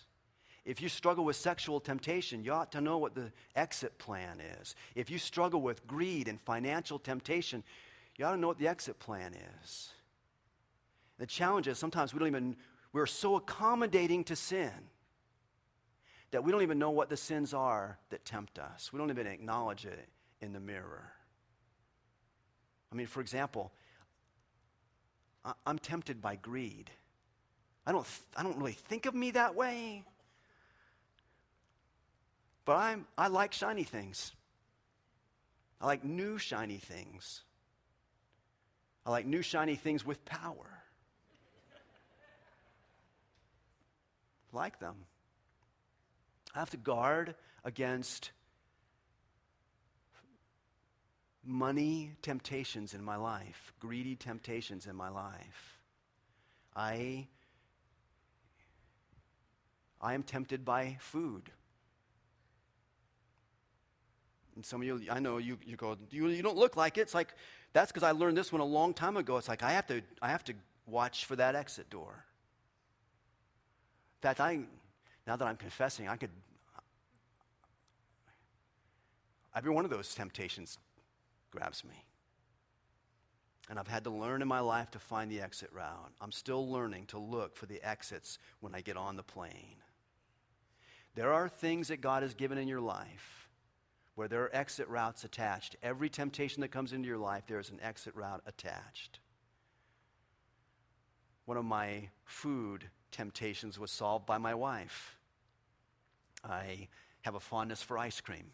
If 0.65 0.81
you 0.81 0.89
struggle 0.89 1.27
with 1.27 1.37
sexual 1.37 1.79
temptation, 1.79 2.43
you 2.43 2.53
ought 2.53 2.73
to 2.73 2.81
know 2.81 2.97
what 2.97 3.15
the 3.15 3.31
exit 3.55 3.99
plan 3.99 4.41
is. 4.61 4.75
If 4.95 5.11
you 5.11 5.19
struggle 5.19 5.61
with 5.61 5.87
greed 5.87 6.27
and 6.27 6.41
financial 6.41 6.99
temptation, 6.99 7.63
you 8.17 8.25
ought 8.25 8.33
to 8.33 8.39
know 8.39 8.49
what 8.49 8.59
the 8.59 8.69
exit 8.69 8.99
plan 8.99 9.35
is. 9.63 9.91
The 11.19 11.27
challenge 11.27 11.69
is 11.69 11.79
sometimes 11.79 12.15
we 12.15 12.19
don't 12.19 12.29
even, 12.29 12.57
we're 12.95 13.05
so 13.05 13.37
accommodating 13.37 14.25
to 14.25 14.37
sin 14.37 14.73
that 16.35 16.43
we 16.43 16.51
don't 16.51 16.63
even 16.63 16.81
know 16.81 16.91
what 16.91 17.09
the 17.09 17.17
sins 17.17 17.55
are 17.55 17.97
that 18.11 18.25
tempt 18.25 18.59
us. 18.59 18.93
We 18.93 18.99
don't 18.99 19.09
even 19.09 19.29
acknowledge 19.29 19.87
it 19.87 20.09
in 20.41 20.53
the 20.53 20.59
mirror. 20.59 21.13
I 22.91 22.97
mean, 22.97 23.07
for 23.07 23.21
example, 23.21 23.71
I'm 25.65 25.79
tempted 25.79 26.21
by 26.21 26.35
greed. 26.35 26.91
I 27.87 27.93
don't, 27.93 28.05
I 28.37 28.43
don't 28.43 28.57
really 28.57 28.73
think 28.73 29.07
of 29.07 29.15
me 29.15 29.31
that 29.31 29.55
way. 29.55 30.03
But 32.65 32.79
I'm, 32.79 33.07
I 33.17 33.29
like 33.29 33.53
shiny 33.53 33.85
things. 33.85 34.33
I 35.81 35.87
like 35.87 36.03
new 36.03 36.37
shiny 36.37 36.79
things. 36.79 37.43
I 39.07 39.13
like 39.13 39.25
new 39.25 39.43
shiny 39.43 39.77
things 39.77 40.05
with 40.05 40.25
power. 40.25 40.83
like 44.53 44.81
them. 44.81 44.97
I 46.55 46.61
have 46.61 46.71
to 46.71 46.77
guard 46.77 47.35
against 47.65 48.31
money 51.45 52.13
temptations 52.23 52.95
in 52.95 53.03
my 53.03 53.17
life, 53.17 53.73
greedy 53.81 54.17
temptations 54.17 54.87
in 54.87 54.97
my 54.97 55.09
life. 55.09 55.81
I, 56.77 57.27
I 60.01 60.15
am 60.15 60.23
tempted 60.23 60.65
by 60.65 60.97
food. 61.01 61.51
And 64.55 64.65
some 64.65 64.81
of 64.81 64.87
you, 64.87 65.01
I 65.11 65.19
know 65.19 65.39
you, 65.39 65.59
you 65.67 65.77
go, 65.77 65.97
you, 66.11 66.29
you 66.29 66.43
don't 66.43 66.57
look 66.57 66.77
like 66.77 66.97
it. 66.97 67.03
It's 67.03 67.15
like, 67.15 67.35
that's 67.73 67.91
because 67.91 68.05
I 68.05 68.13
learned 68.13 68.37
this 68.37 68.53
one 68.53 68.61
a 68.61 68.65
long 68.65 68.95
time 68.95 69.17
ago. 69.17 69.37
It's 69.37 69.49
like, 69.49 69.65
I 69.65 69.73
have 69.73 69.87
to, 69.89 70.03
I 70.23 70.29
have 70.29 70.45
to 70.45 70.55
watch 70.87 71.25
for 71.25 71.35
that 71.37 71.57
exit 71.57 71.91
door. 71.91 72.25
In 74.23 74.29
fact, 74.29 74.41
I, 74.41 74.61
now 75.27 75.37
that 75.37 75.47
I'm 75.47 75.57
confessing, 75.57 76.09
I 76.09 76.17
could, 76.17 76.31
every 79.55 79.71
one 79.71 79.85
of 79.85 79.91
those 79.91 80.15
temptations 80.15 80.79
grabs 81.51 81.85
me. 81.85 82.05
And 83.71 83.79
I've 83.79 83.89
had 83.89 84.05
to 84.05 84.11
learn 84.11 84.43
in 84.43 84.49
my 84.49 84.61
life 84.61 84.91
to 84.91 84.99
find 84.99 85.31
the 85.31 85.41
exit 85.41 85.71
route. 85.73 86.13
I'm 86.21 86.33
still 86.33 86.71
learning 86.71 87.07
to 87.07 87.19
look 87.19 87.57
for 87.57 87.65
the 87.65 87.83
exits 87.83 88.39
when 88.61 88.75
I 88.75 88.83
get 88.83 88.99
on 88.99 89.17
the 89.17 89.23
plane. 89.23 89.77
There 91.15 91.33
are 91.33 91.49
things 91.49 91.89
that 91.89 92.01
God 92.01 92.23
has 92.23 92.35
given 92.35 92.59
in 92.59 92.69
your 92.69 92.81
life 92.81 93.49
where 94.17 94.29
there 94.29 94.43
are 94.43 94.55
exit 94.55 94.89
routes 94.89 95.25
attached. 95.25 95.77
Every 95.83 96.09
temptation 96.09 96.61
that 96.61 96.71
comes 96.71 96.93
into 96.93 97.09
your 97.09 97.19
life, 97.19 97.45
there 97.47 97.59
is 97.59 97.71
an 97.71 97.81
exit 97.83 98.15
route 98.15 98.43
attached. 98.47 99.21
One 101.47 101.57
of 101.57 101.65
my 101.65 102.09
food 102.25 102.85
temptations 103.11 103.79
was 103.79 103.91
solved 103.91 104.27
by 104.27 104.39
my 104.39 104.55
wife. 104.55 105.19
I 106.43 106.89
have 107.23 107.35
a 107.35 107.41
fondness 107.41 107.83
for 107.83 107.99
ice 107.99 108.21
cream. 108.21 108.53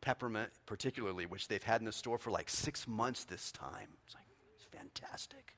Peppermint, 0.00 0.50
particularly, 0.66 1.26
which 1.26 1.48
they've 1.48 1.62
had 1.62 1.80
in 1.80 1.86
the 1.86 1.92
store 1.92 2.18
for 2.18 2.30
like 2.30 2.50
six 2.50 2.86
months 2.86 3.24
this 3.24 3.50
time. 3.52 3.88
It's 4.06 4.14
like, 4.14 4.24
it's 4.54 4.66
fantastic. 4.70 5.54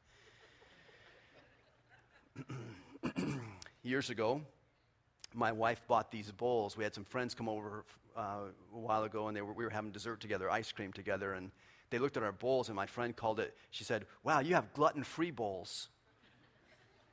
Years 3.82 4.10
ago, 4.10 4.42
my 5.34 5.52
wife 5.52 5.82
bought 5.88 6.10
these 6.10 6.30
bowls. 6.30 6.76
We 6.76 6.84
had 6.84 6.94
some 6.94 7.04
friends 7.04 7.34
come 7.34 7.48
over 7.48 7.84
uh, 8.16 8.20
a 8.74 8.78
while 8.78 9.04
ago, 9.04 9.28
and 9.28 9.36
were, 9.38 9.52
we 9.52 9.64
were 9.64 9.70
having 9.70 9.90
dessert 9.90 10.20
together, 10.20 10.50
ice 10.50 10.70
cream 10.72 10.92
together, 10.92 11.34
and 11.34 11.50
they 11.90 11.98
looked 11.98 12.16
at 12.16 12.22
our 12.22 12.32
bowls, 12.32 12.68
and 12.68 12.76
my 12.76 12.86
friend 12.86 13.14
called 13.14 13.40
it, 13.40 13.56
she 13.70 13.84
said, 13.84 14.06
Wow, 14.22 14.40
you 14.40 14.54
have 14.54 14.72
gluten 14.74 15.04
free 15.04 15.30
bowls. 15.30 15.88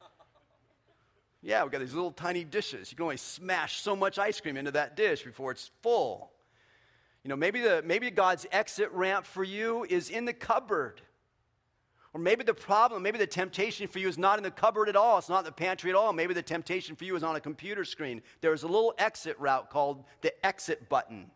yeah, 1.41 1.63
we've 1.63 1.71
got 1.71 1.79
these 1.79 1.93
little 1.93 2.11
tiny 2.11 2.43
dishes. 2.43 2.91
You 2.91 2.95
can 2.95 3.03
only 3.03 3.17
smash 3.17 3.81
so 3.81 3.95
much 3.95 4.17
ice 4.17 4.41
cream 4.41 4.57
into 4.57 4.71
that 4.71 4.95
dish 4.95 5.23
before 5.23 5.51
it's 5.51 5.69
full. 5.81 6.31
You 7.23 7.29
know, 7.29 7.35
maybe, 7.35 7.61
the, 7.61 7.81
maybe 7.85 8.11
God's 8.11 8.45
exit 8.51 8.91
ramp 8.91 9.25
for 9.25 9.43
you 9.43 9.85
is 9.89 10.09
in 10.09 10.25
the 10.25 10.33
cupboard. 10.33 11.01
Or 12.13 12.19
maybe 12.19 12.43
the 12.43 12.53
problem, 12.53 13.01
maybe 13.01 13.17
the 13.17 13.25
temptation 13.25 13.87
for 13.87 13.99
you 13.99 14.07
is 14.07 14.17
not 14.17 14.37
in 14.37 14.43
the 14.43 14.51
cupboard 14.51 14.87
at 14.87 14.95
all. 14.95 15.17
It's 15.17 15.29
not 15.29 15.39
in 15.39 15.45
the 15.45 15.51
pantry 15.51 15.89
at 15.89 15.95
all. 15.95 16.13
Maybe 16.13 16.33
the 16.33 16.43
temptation 16.43 16.95
for 16.95 17.05
you 17.05 17.15
is 17.15 17.23
on 17.23 17.35
a 17.35 17.39
computer 17.39 17.85
screen. 17.85 18.21
There's 18.41 18.63
a 18.63 18.67
little 18.67 18.93
exit 18.99 19.39
route 19.39 19.71
called 19.71 20.03
the 20.21 20.45
exit 20.45 20.89
button. 20.89 21.31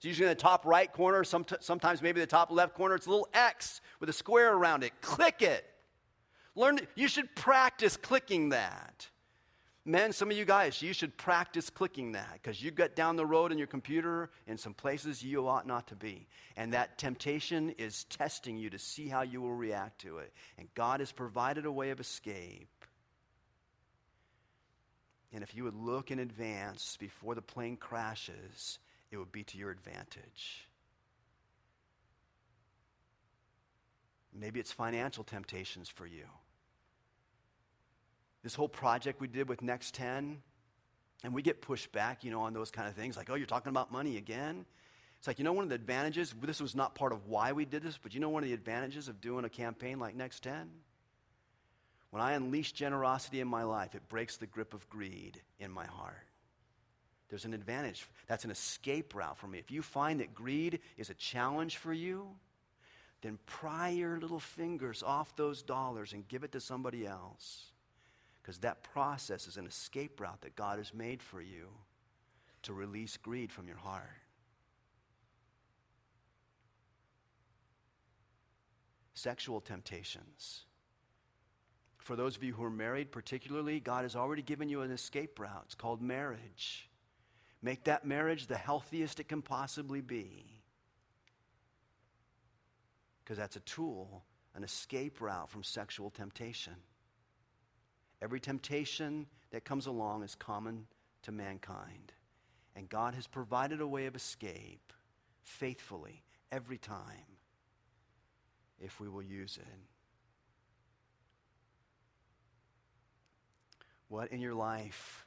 It's 0.00 0.06
usually 0.06 0.30
in 0.30 0.30
the 0.30 0.34
top 0.34 0.64
right 0.64 0.90
corner, 0.90 1.24
sometimes 1.24 2.00
maybe 2.00 2.20
the 2.20 2.26
top 2.26 2.50
left 2.50 2.74
corner. 2.74 2.94
It's 2.94 3.04
a 3.04 3.10
little 3.10 3.28
X 3.34 3.82
with 4.00 4.08
a 4.08 4.14
square 4.14 4.54
around 4.54 4.82
it. 4.82 4.98
Click 5.02 5.42
it. 5.42 5.62
Learn, 6.54 6.80
you 6.94 7.06
should 7.06 7.36
practice 7.36 7.98
clicking 7.98 8.48
that. 8.48 9.06
Men, 9.84 10.14
some 10.14 10.30
of 10.30 10.38
you 10.38 10.46
guys, 10.46 10.80
you 10.80 10.94
should 10.94 11.14
practice 11.18 11.68
clicking 11.68 12.12
that 12.12 12.40
because 12.42 12.62
you 12.62 12.70
get 12.70 12.96
down 12.96 13.16
the 13.16 13.26
road 13.26 13.52
in 13.52 13.58
your 13.58 13.66
computer 13.66 14.30
in 14.46 14.56
some 14.56 14.72
places 14.72 15.22
you 15.22 15.46
ought 15.46 15.66
not 15.66 15.86
to 15.88 15.96
be. 15.96 16.26
And 16.56 16.72
that 16.72 16.96
temptation 16.96 17.68
is 17.76 18.04
testing 18.04 18.56
you 18.56 18.70
to 18.70 18.78
see 18.78 19.06
how 19.06 19.20
you 19.20 19.42
will 19.42 19.54
react 19.54 20.00
to 20.00 20.16
it. 20.16 20.32
And 20.56 20.66
God 20.74 21.00
has 21.00 21.12
provided 21.12 21.66
a 21.66 21.72
way 21.72 21.90
of 21.90 22.00
escape. 22.00 22.68
And 25.30 25.42
if 25.42 25.54
you 25.54 25.64
would 25.64 25.76
look 25.76 26.10
in 26.10 26.20
advance 26.20 26.96
before 26.98 27.34
the 27.34 27.42
plane 27.42 27.76
crashes, 27.76 28.78
it 29.10 29.16
would 29.16 29.32
be 29.32 29.44
to 29.44 29.58
your 29.58 29.70
advantage. 29.70 30.68
Maybe 34.32 34.60
it's 34.60 34.72
financial 34.72 35.24
temptations 35.24 35.88
for 35.88 36.06
you 36.06 36.24
this 38.42 38.54
whole 38.54 38.68
project 38.68 39.20
we 39.20 39.28
did 39.28 39.48
with 39.48 39.62
Next 39.62 39.94
10, 39.94 40.38
and 41.22 41.34
we 41.34 41.42
get 41.42 41.60
pushed 41.60 41.92
back, 41.92 42.24
you 42.24 42.30
know, 42.30 42.40
on 42.40 42.54
those 42.54 42.70
kind 42.70 42.88
of 42.88 42.94
things, 42.94 43.16
like, 43.16 43.28
oh, 43.30 43.34
you're 43.34 43.46
talking 43.46 43.70
about 43.70 43.92
money 43.92 44.16
again? 44.16 44.64
It's 45.18 45.26
like, 45.26 45.38
you 45.38 45.44
know, 45.44 45.52
one 45.52 45.64
of 45.64 45.68
the 45.68 45.74
advantages, 45.74 46.34
this 46.42 46.60
was 46.60 46.74
not 46.74 46.94
part 46.94 47.12
of 47.12 47.26
why 47.26 47.52
we 47.52 47.66
did 47.66 47.82
this, 47.82 47.98
but 48.02 48.14
you 48.14 48.20
know 48.20 48.30
one 48.30 48.42
of 48.42 48.48
the 48.48 48.54
advantages 48.54 49.08
of 49.08 49.20
doing 49.20 49.44
a 49.44 49.50
campaign 49.50 49.98
like 49.98 50.14
Next 50.14 50.42
10? 50.42 50.70
When 52.10 52.22
I 52.22 52.32
unleash 52.32 52.72
generosity 52.72 53.40
in 53.40 53.46
my 53.46 53.62
life, 53.62 53.94
it 53.94 54.08
breaks 54.08 54.38
the 54.38 54.46
grip 54.46 54.72
of 54.72 54.88
greed 54.88 55.40
in 55.58 55.70
my 55.70 55.86
heart. 55.86 56.29
There's 57.30 57.44
an 57.44 57.54
advantage. 57.54 58.06
That's 58.26 58.44
an 58.44 58.50
escape 58.50 59.14
route 59.14 59.38
for 59.38 59.46
me. 59.46 59.58
If 59.58 59.70
you 59.70 59.82
find 59.82 60.18
that 60.20 60.34
greed 60.34 60.80
is 60.98 61.10
a 61.10 61.14
challenge 61.14 61.76
for 61.76 61.92
you, 61.92 62.26
then 63.22 63.38
pry 63.46 63.90
your 63.90 64.18
little 64.18 64.40
fingers 64.40 65.02
off 65.02 65.36
those 65.36 65.62
dollars 65.62 66.12
and 66.12 66.26
give 66.26 66.42
it 66.42 66.52
to 66.52 66.60
somebody 66.60 67.06
else. 67.06 67.66
Because 68.42 68.58
that 68.58 68.82
process 68.82 69.46
is 69.46 69.56
an 69.56 69.66
escape 69.66 70.20
route 70.20 70.40
that 70.40 70.56
God 70.56 70.78
has 70.78 70.92
made 70.92 71.22
for 71.22 71.40
you 71.40 71.68
to 72.62 72.72
release 72.72 73.16
greed 73.16 73.52
from 73.52 73.68
your 73.68 73.76
heart. 73.76 74.04
Sexual 79.14 79.60
temptations. 79.60 80.64
For 81.98 82.16
those 82.16 82.36
of 82.36 82.42
you 82.42 82.54
who 82.54 82.64
are 82.64 82.70
married, 82.70 83.12
particularly, 83.12 83.78
God 83.78 84.02
has 84.02 84.16
already 84.16 84.42
given 84.42 84.68
you 84.68 84.80
an 84.80 84.90
escape 84.90 85.38
route. 85.38 85.62
It's 85.66 85.74
called 85.74 86.02
marriage. 86.02 86.89
Make 87.62 87.84
that 87.84 88.06
marriage 88.06 88.46
the 88.46 88.56
healthiest 88.56 89.20
it 89.20 89.28
can 89.28 89.42
possibly 89.42 90.00
be. 90.00 90.46
Because 93.22 93.36
that's 93.36 93.56
a 93.56 93.60
tool, 93.60 94.24
an 94.54 94.64
escape 94.64 95.20
route 95.20 95.50
from 95.50 95.62
sexual 95.62 96.10
temptation. 96.10 96.74
Every 98.22 98.40
temptation 98.40 99.26
that 99.50 99.64
comes 99.64 99.86
along 99.86 100.22
is 100.22 100.34
common 100.34 100.86
to 101.22 101.32
mankind. 101.32 102.12
And 102.74 102.88
God 102.88 103.14
has 103.14 103.26
provided 103.26 103.80
a 103.80 103.86
way 103.86 104.06
of 104.06 104.16
escape 104.16 104.92
faithfully 105.42 106.22
every 106.50 106.78
time 106.78 107.38
if 108.80 109.00
we 109.00 109.08
will 109.08 109.22
use 109.22 109.58
it. 109.60 109.66
What 114.08 114.32
in 114.32 114.40
your 114.40 114.54
life, 114.54 115.26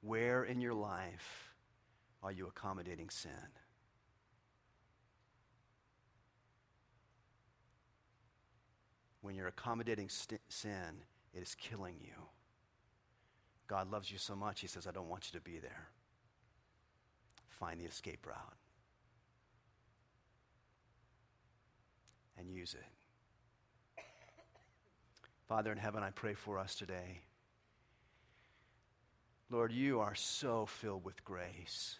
where 0.00 0.44
in 0.44 0.60
your 0.60 0.74
life 0.74 1.47
are 2.22 2.32
you 2.32 2.46
accommodating 2.46 3.10
sin? 3.10 3.30
When 9.20 9.34
you're 9.34 9.48
accommodating 9.48 10.08
st- 10.08 10.40
sin, 10.48 11.04
it 11.34 11.42
is 11.42 11.54
killing 11.54 11.96
you. 12.00 12.14
God 13.66 13.90
loves 13.90 14.10
you 14.10 14.18
so 14.18 14.34
much, 14.34 14.60
He 14.60 14.66
says, 14.66 14.86
I 14.86 14.90
don't 14.90 15.08
want 15.08 15.30
you 15.30 15.38
to 15.38 15.44
be 15.44 15.58
there. 15.58 15.88
Find 17.48 17.80
the 17.80 17.84
escape 17.84 18.26
route 18.26 18.56
and 22.38 22.50
use 22.50 22.74
it. 22.74 24.04
Father 25.48 25.72
in 25.72 25.78
heaven, 25.78 26.02
I 26.02 26.10
pray 26.10 26.34
for 26.34 26.58
us 26.58 26.74
today. 26.74 27.22
Lord, 29.50 29.72
you 29.72 30.00
are 30.00 30.14
so 30.14 30.66
filled 30.66 31.04
with 31.04 31.24
grace. 31.24 31.96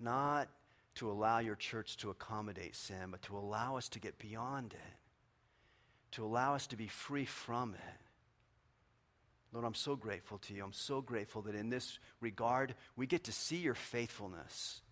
Not 0.00 0.48
to 0.96 1.10
allow 1.10 1.38
your 1.38 1.54
church 1.54 1.96
to 1.98 2.10
accommodate 2.10 2.74
sin, 2.74 3.10
but 3.10 3.22
to 3.22 3.36
allow 3.36 3.76
us 3.76 3.88
to 3.90 4.00
get 4.00 4.18
beyond 4.18 4.72
it, 4.72 4.96
to 6.12 6.24
allow 6.24 6.54
us 6.54 6.66
to 6.68 6.76
be 6.76 6.88
free 6.88 7.24
from 7.24 7.74
it. 7.74 8.00
Lord, 9.52 9.64
I'm 9.64 9.74
so 9.74 9.96
grateful 9.96 10.38
to 10.38 10.54
you. 10.54 10.62
I'm 10.62 10.72
so 10.72 11.00
grateful 11.00 11.42
that 11.42 11.54
in 11.54 11.70
this 11.70 11.98
regard, 12.20 12.74
we 12.96 13.06
get 13.06 13.24
to 13.24 13.32
see 13.32 13.56
your 13.56 13.74
faithfulness. 13.74 14.82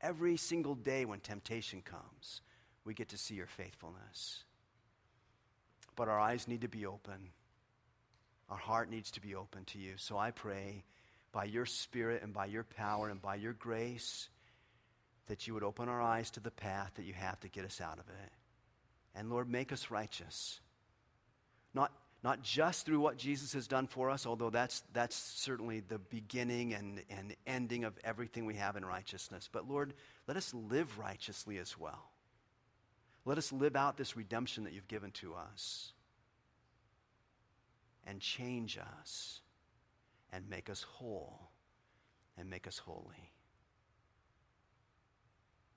Every 0.00 0.36
single 0.36 0.74
day 0.74 1.04
when 1.04 1.20
temptation 1.20 1.82
comes, 1.82 2.40
we 2.84 2.94
get 2.94 3.10
to 3.10 3.18
see 3.18 3.34
your 3.34 3.46
faithfulness. 3.46 4.44
But 5.94 6.08
our 6.08 6.18
eyes 6.18 6.48
need 6.48 6.62
to 6.62 6.68
be 6.68 6.86
open. 6.86 7.30
Our 8.48 8.56
heart 8.56 8.88
needs 8.88 9.10
to 9.12 9.20
be 9.20 9.34
open 9.34 9.64
to 9.66 9.78
you. 9.78 9.94
So 9.96 10.16
I 10.16 10.30
pray 10.30 10.84
by 11.32 11.44
your 11.44 11.66
Spirit 11.66 12.22
and 12.22 12.32
by 12.32 12.46
your 12.46 12.64
power 12.64 13.10
and 13.10 13.20
by 13.20 13.34
your 13.34 13.52
grace 13.52 14.28
that 15.28 15.46
you 15.46 15.54
would 15.54 15.62
open 15.62 15.88
our 15.88 16.02
eyes 16.02 16.30
to 16.32 16.40
the 16.40 16.50
path 16.50 16.92
that 16.96 17.04
you 17.04 17.12
have 17.12 17.38
to 17.40 17.48
get 17.48 17.64
us 17.64 17.80
out 17.80 17.98
of 17.98 18.08
it. 18.08 18.32
And 19.14 19.30
Lord, 19.30 19.50
make 19.50 19.72
us 19.72 19.90
righteous. 19.90 20.60
Not, 21.74 21.92
not 22.22 22.42
just 22.42 22.84
through 22.84 23.00
what 23.00 23.16
Jesus 23.16 23.52
has 23.52 23.66
done 23.66 23.86
for 23.86 24.10
us, 24.10 24.26
although 24.26 24.50
that's, 24.50 24.82
that's 24.92 25.16
certainly 25.16 25.80
the 25.80 25.98
beginning 25.98 26.74
and, 26.74 27.02
and 27.10 27.34
ending 27.46 27.84
of 27.84 27.98
everything 28.04 28.46
we 28.46 28.54
have 28.54 28.76
in 28.76 28.84
righteousness, 28.84 29.48
but 29.50 29.68
Lord, 29.68 29.94
let 30.26 30.36
us 30.36 30.52
live 30.52 30.98
righteously 30.98 31.58
as 31.58 31.78
well. 31.78 32.10
Let 33.24 33.38
us 33.38 33.52
live 33.52 33.76
out 33.76 33.96
this 33.96 34.16
redemption 34.16 34.64
that 34.64 34.72
you've 34.72 34.88
given 34.88 35.10
to 35.12 35.34
us 35.34 35.92
and 38.06 38.20
change 38.20 38.78
us 38.78 39.40
and 40.32 40.48
make 40.48 40.70
us 40.70 40.82
whole 40.82 41.50
and 42.38 42.48
make 42.48 42.66
us 42.66 42.78
holy. 42.78 43.32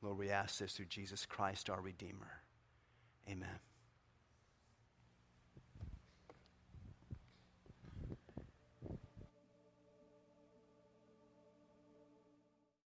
Lord, 0.02 0.18
we 0.18 0.30
ask 0.30 0.60
this 0.60 0.74
through 0.74 0.86
Jesus 0.86 1.26
Christ, 1.26 1.70
our 1.70 1.82
Redeemer. 1.82 2.42
Amen. 3.30 3.60